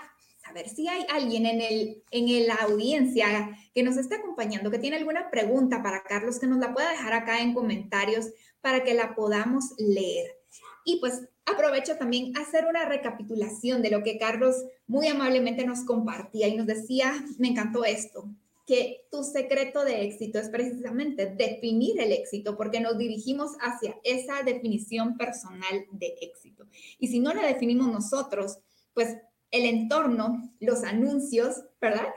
[0.50, 4.80] a ver si hay alguien en, el, en la audiencia que nos está acompañando, que
[4.80, 8.30] tiene alguna pregunta para Carlos, que nos la pueda dejar acá en comentarios
[8.62, 10.38] para que la podamos leer.
[10.86, 14.56] Y pues aprovecho también hacer una recapitulación de lo que Carlos
[14.88, 18.28] muy amablemente nos compartía y nos decía, me encantó esto,
[18.66, 24.41] que tu secreto de éxito es precisamente definir el éxito, porque nos dirigimos hacia esa
[24.43, 26.68] definición personal de éxito.
[26.97, 28.60] Y si no la definimos nosotros,
[28.93, 29.16] pues
[29.52, 32.08] el entorno, los anuncios, ¿verdad?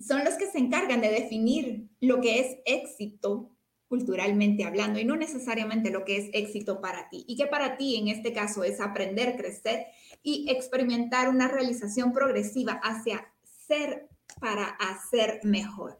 [0.00, 3.50] Son los que se encargan de definir lo que es éxito
[3.88, 7.24] culturalmente hablando y no necesariamente lo que es éxito para ti.
[7.28, 9.86] Y que para ti en este caso es aprender, crecer
[10.22, 14.08] y experimentar una realización progresiva hacia ser
[14.40, 15.98] para hacer mejor.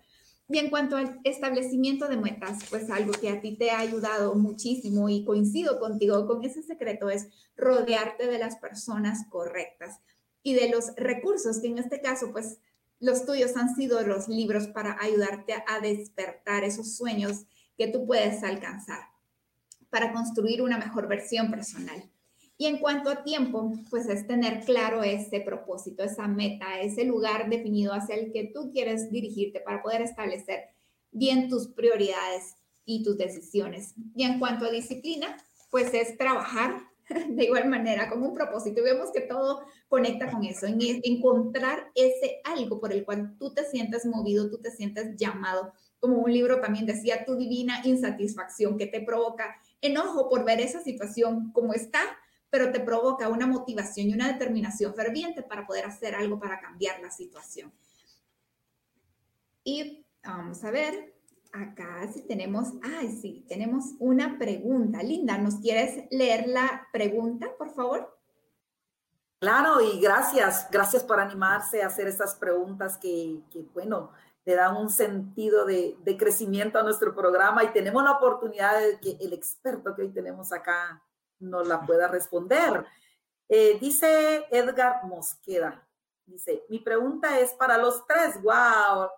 [0.48, 4.34] Y en cuanto al establecimiento de metas, pues algo que a ti te ha ayudado
[4.36, 10.00] muchísimo y coincido contigo con ese secreto es rodearte de las personas correctas
[10.46, 12.60] y de los recursos, que en este caso, pues
[13.00, 18.44] los tuyos han sido los libros para ayudarte a despertar esos sueños que tú puedes
[18.44, 19.00] alcanzar
[19.90, 22.08] para construir una mejor versión personal.
[22.58, 27.50] Y en cuanto a tiempo, pues es tener claro ese propósito, esa meta, ese lugar
[27.50, 30.66] definido hacia el que tú quieres dirigirte para poder establecer
[31.10, 33.94] bien tus prioridades y tus decisiones.
[34.14, 35.36] Y en cuanto a disciplina,
[35.72, 36.84] pues es trabajar
[37.28, 38.80] de igual manera, con un propósito.
[38.80, 43.54] Y vemos que todo conecta con eso, en encontrar ese algo por el cual tú
[43.54, 45.72] te sientes movido, tú te sientes llamado.
[45.98, 50.82] Como un libro también decía, tu divina insatisfacción que te provoca enojo por ver esa
[50.82, 52.00] situación como está,
[52.50, 57.00] pero te provoca una motivación y una determinación ferviente para poder hacer algo para cambiar
[57.00, 57.72] la situación.
[59.64, 61.15] Y vamos a ver,
[61.52, 65.02] acá sí tenemos, ay, sí, tenemos una pregunta.
[65.02, 68.16] Linda, ¿nos quieres leer la pregunta, por favor?
[69.38, 74.10] Claro, y gracias, gracias por animarse a hacer esas preguntas que, que bueno,
[74.44, 78.98] le dan un sentido de, de, crecimiento a nuestro programa y tenemos la oportunidad de
[79.00, 81.02] que el experto que hoy tenemos acá
[81.38, 82.86] nos la pueda responder.
[83.48, 85.86] Eh, dice Edgar Mosqueda,
[86.24, 89.08] dice, mi pregunta es para los tres, wow,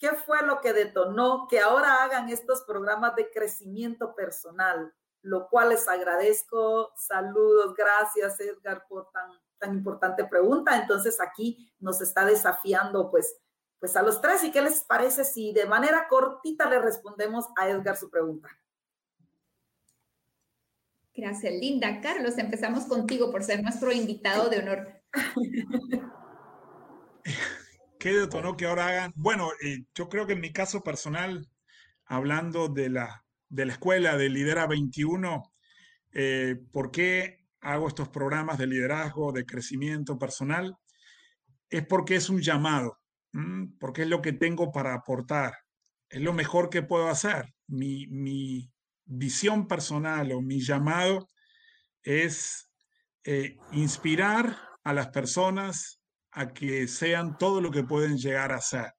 [0.00, 4.94] ¿Qué fue lo que detonó que ahora hagan estos programas de crecimiento personal?
[5.20, 6.90] Lo cual les agradezco.
[6.96, 10.80] Saludos, gracias Edgar por tan, tan importante pregunta.
[10.80, 13.36] Entonces aquí nos está desafiando pues,
[13.78, 14.42] pues a los tres.
[14.42, 18.48] ¿Y qué les parece si de manera cortita le respondemos a Edgar su pregunta?
[21.12, 22.00] Gracias, Linda.
[22.00, 25.02] Carlos, empezamos contigo por ser nuestro invitado de honor.
[28.00, 29.12] ¿Qué detonó que ahora hagan?
[29.14, 31.46] Bueno, eh, yo creo que en mi caso personal,
[32.06, 35.42] hablando de la, de la escuela de Lidera 21,
[36.12, 40.78] eh, ¿por qué hago estos programas de liderazgo, de crecimiento personal?
[41.68, 42.98] Es porque es un llamado,
[43.78, 45.52] porque es lo que tengo para aportar,
[46.08, 47.52] es lo mejor que puedo hacer.
[47.66, 48.72] Mi, mi
[49.04, 51.28] visión personal o mi llamado
[52.02, 52.70] es
[53.24, 55.99] eh, inspirar a las personas
[56.32, 58.92] a que sean todo lo que pueden llegar a ser.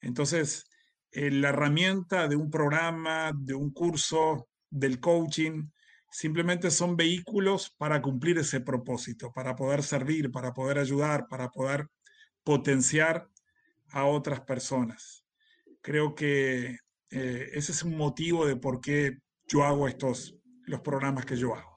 [0.00, 0.68] Entonces,
[1.10, 5.68] eh, la herramienta de un programa, de un curso, del coaching,
[6.10, 11.86] simplemente son vehículos para cumplir ese propósito, para poder servir, para poder ayudar, para poder
[12.42, 13.28] potenciar
[13.90, 15.24] a otras personas.
[15.80, 16.78] Creo que
[17.10, 20.36] eh, ese es un motivo de por qué yo hago estos,
[20.66, 21.73] los programas que yo hago.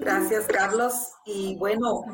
[0.00, 1.12] Gracias, Carlos.
[1.26, 2.04] Y bueno,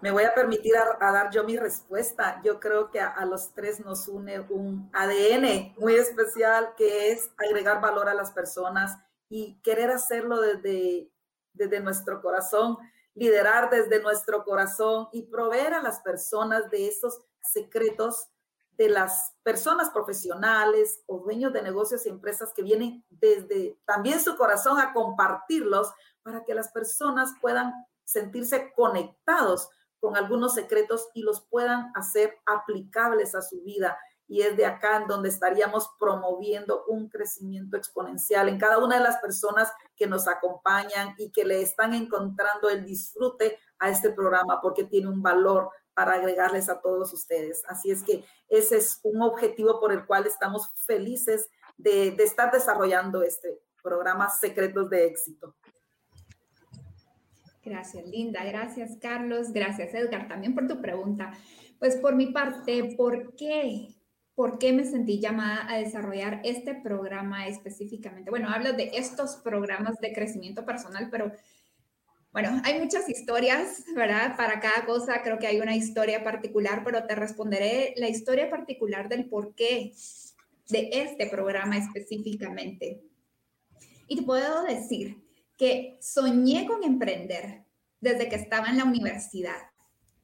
[0.00, 2.40] me voy a permitir a, dar yo mi respuesta.
[2.42, 7.82] Yo creo que a, los tres nos une un ADN muy especial que es agregar
[7.82, 8.96] valor a las personas
[9.28, 11.10] y querer hacerlo desde,
[11.52, 12.78] desde nuestro corazón,
[13.14, 18.30] liderar desde nuestro corazón y proveer a las personas de esos secretos
[18.78, 24.36] de las personas profesionales o dueños de negocios y empresas que vienen desde también su
[24.36, 25.92] corazón a compartirlos
[26.26, 27.72] para que las personas puedan
[28.04, 29.70] sentirse conectados
[30.00, 33.96] con algunos secretos y los puedan hacer aplicables a su vida.
[34.26, 39.04] Y es de acá en donde estaríamos promoviendo un crecimiento exponencial en cada una de
[39.04, 44.60] las personas que nos acompañan y que le están encontrando el disfrute a este programa
[44.60, 47.62] porque tiene un valor para agregarles a todos ustedes.
[47.68, 52.50] Así es que ese es un objetivo por el cual estamos felices de, de estar
[52.50, 55.54] desarrollando este programa Secretos de Éxito.
[57.66, 58.44] Gracias, Linda.
[58.44, 59.52] Gracias, Carlos.
[59.52, 61.32] Gracias, Edgar, también por tu pregunta.
[61.80, 63.88] Pues por mi parte, ¿por qué?
[64.36, 68.30] ¿Por qué me sentí llamada a desarrollar este programa específicamente?
[68.30, 71.32] Bueno, hablo de estos programas de crecimiento personal, pero
[72.30, 74.36] bueno, hay muchas historias, ¿verdad?
[74.36, 79.08] Para cada cosa creo que hay una historia particular, pero te responderé la historia particular
[79.08, 79.92] del por qué
[80.68, 83.02] de este programa específicamente.
[84.06, 85.25] Y te puedo decir
[85.56, 87.64] que soñé con emprender
[88.00, 89.70] desde que estaba en la universidad.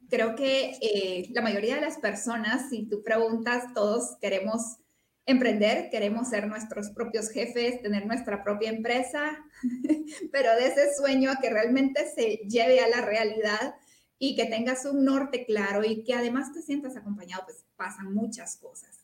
[0.09, 4.77] Creo que eh, la mayoría de las personas, si tú preguntas, todos queremos
[5.25, 9.37] emprender, queremos ser nuestros propios jefes, tener nuestra propia empresa,
[10.31, 13.75] pero de ese sueño a que realmente se lleve a la realidad
[14.19, 18.57] y que tengas un norte claro y que además te sientas acompañado, pues pasan muchas
[18.57, 18.99] cosas.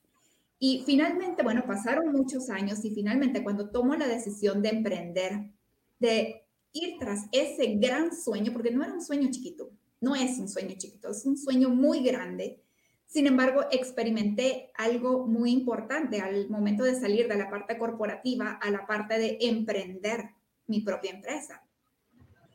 [0.59, 5.51] Y finalmente, bueno, pasaron muchos años y finalmente cuando tomo la decisión de emprender,
[5.99, 9.71] de ir tras ese gran sueño, porque no era un sueño chiquito,
[10.01, 12.63] no es un sueño chiquito, es un sueño muy grande.
[13.05, 18.69] Sin embargo, experimenté algo muy importante al momento de salir de la parte corporativa a
[18.69, 20.29] la parte de emprender
[20.67, 21.63] mi propia empresa.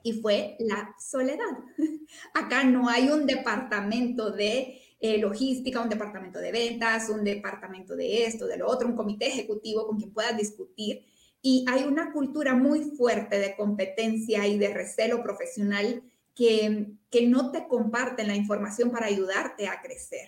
[0.03, 1.59] Y fue la soledad.
[2.35, 8.25] Acá no hay un departamento de eh, logística, un departamento de ventas, un departamento de
[8.25, 11.05] esto, de lo otro, un comité ejecutivo con quien puedas discutir
[11.47, 16.03] y hay una cultura muy fuerte de competencia y de recelo profesional
[16.35, 20.27] que, que no te comparten la información para ayudarte a crecer.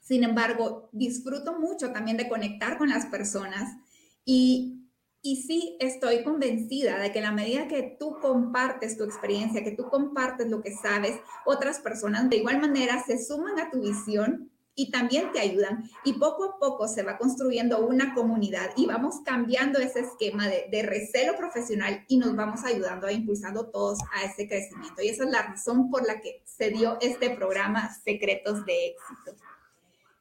[0.00, 3.76] Sin embargo, disfruto mucho también de conectar con las personas
[4.24, 4.86] y,
[5.22, 9.88] y sí estoy convencida de que la medida que tú compartes tu experiencia, que tú
[9.88, 14.90] compartes lo que sabes, otras personas de igual manera se suman a tu visión y
[14.90, 15.88] también te ayudan.
[16.04, 20.82] Y poco a poco se va construyendo una comunidad y vamos cambiando ese esquema de,
[20.82, 25.02] recelo profesional y nos vamos ayudando a impulsando todos a ese crecimiento.
[25.02, 29.36] Y esa es la razón por la que se dio este programa Secretos de Éxito.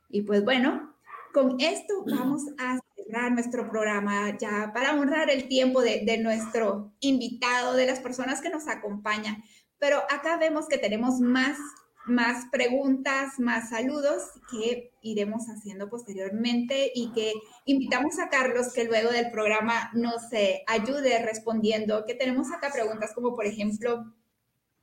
[0.09, 0.95] Y pues bueno,
[1.33, 6.91] con esto vamos a cerrar nuestro programa ya para honrar el tiempo de, de nuestro
[6.99, 9.41] invitado, de las personas que nos acompañan.
[9.79, 11.57] Pero acá vemos que tenemos más
[12.05, 17.33] más preguntas, más saludos que iremos haciendo posteriormente y que
[17.65, 20.23] invitamos a Carlos que luego del programa nos
[20.67, 24.13] ayude respondiendo, que tenemos acá preguntas como por ejemplo,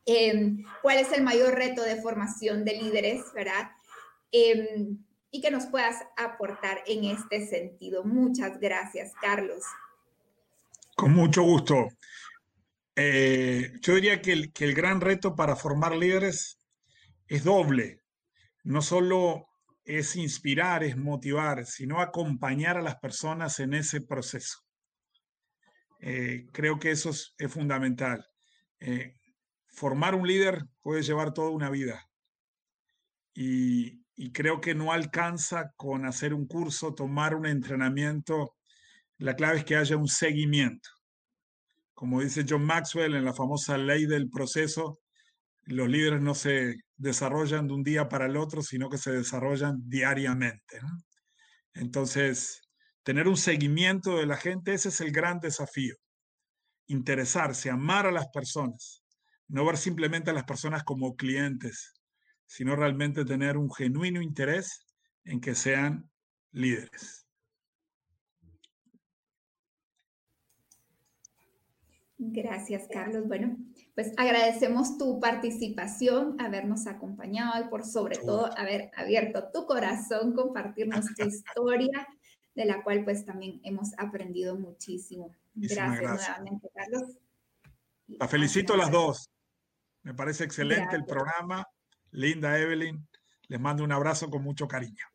[0.06, 3.70] em, ¿cuál es el mayor reto de formación de líderes, verdad?
[4.30, 4.98] Em,
[5.30, 8.04] y que nos puedas aportar en este sentido.
[8.04, 9.62] Muchas gracias, Carlos.
[10.96, 11.88] Con mucho gusto.
[12.96, 16.57] Eh, yo diría que el, que el gran reto para formar líderes
[17.28, 18.02] es doble.
[18.64, 19.46] No solo
[19.84, 24.58] es inspirar, es motivar, sino acompañar a las personas en ese proceso.
[26.00, 28.26] Eh, creo que eso es, fundamental.
[28.80, 29.14] Eh,
[29.68, 32.04] formar un líder puede llevar toda una vida.
[33.34, 38.56] y, y creo que no alcanza con hacer un curso, tomar un entrenamiento.
[39.16, 40.90] La clave es que haya un seguimiento.
[41.94, 44.98] Como dice John Maxwell en la famosa ley del proceso,
[45.68, 49.76] los líderes no se desarrollan de un día para el otro, sino que se desarrollan
[49.84, 50.80] diariamente.
[51.74, 52.62] Entonces,
[53.02, 55.94] tener un seguimiento de la gente, ese es el gran desafío.
[56.86, 59.02] Interesarse, amar a las personas,
[59.46, 61.92] no ver simplemente a las personas como clientes,
[62.46, 64.86] sino realmente tener un genuino interés
[65.24, 66.10] en que sean
[66.50, 67.26] líderes.
[72.16, 73.28] Gracias, Carlos.
[73.28, 73.56] Bueno,
[73.98, 81.04] pues agradecemos tu participación, habernos acompañado y por sobre todo haber abierto tu corazón, compartirnos
[81.16, 82.06] tu historia,
[82.54, 85.34] de la cual pues también hemos aprendido muchísimo.
[85.52, 87.18] Gracias, nuevamente, Carlos.
[88.06, 89.32] La felicito a las dos.
[90.04, 91.66] Me parece excelente el programa.
[92.12, 93.04] Linda Evelyn,
[93.48, 95.06] les mando un abrazo con mucho cariño.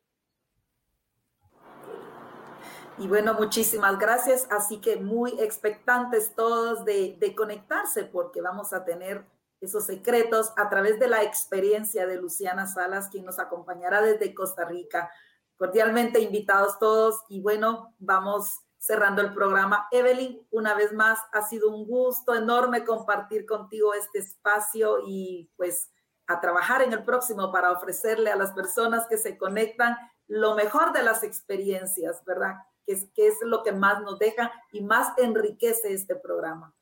[2.99, 4.47] Y bueno, muchísimas gracias.
[4.51, 9.25] Así que muy expectantes todos de, conectarse porque vamos a tener
[9.61, 14.65] esos secretos a través de la experiencia de Luciana Salas, quien nos acompañará desde Costa
[14.65, 15.09] Rica.
[15.57, 19.87] Cordialmente invitados todos y bueno, vamos cerrando el programa.
[19.91, 25.89] Evelyn, una vez más, ha sido un gusto enorme compartir contigo este espacio y pues
[26.27, 30.91] a trabajar en el próximo para ofrecerle a las personas que se conectan lo mejor
[30.93, 32.55] de las experiencias, ¿verdad?
[32.85, 36.73] Que es, es lo que más nos deja y más enriquece este programa.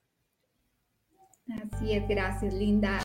[1.73, 2.99] Así es, gracias, Linda.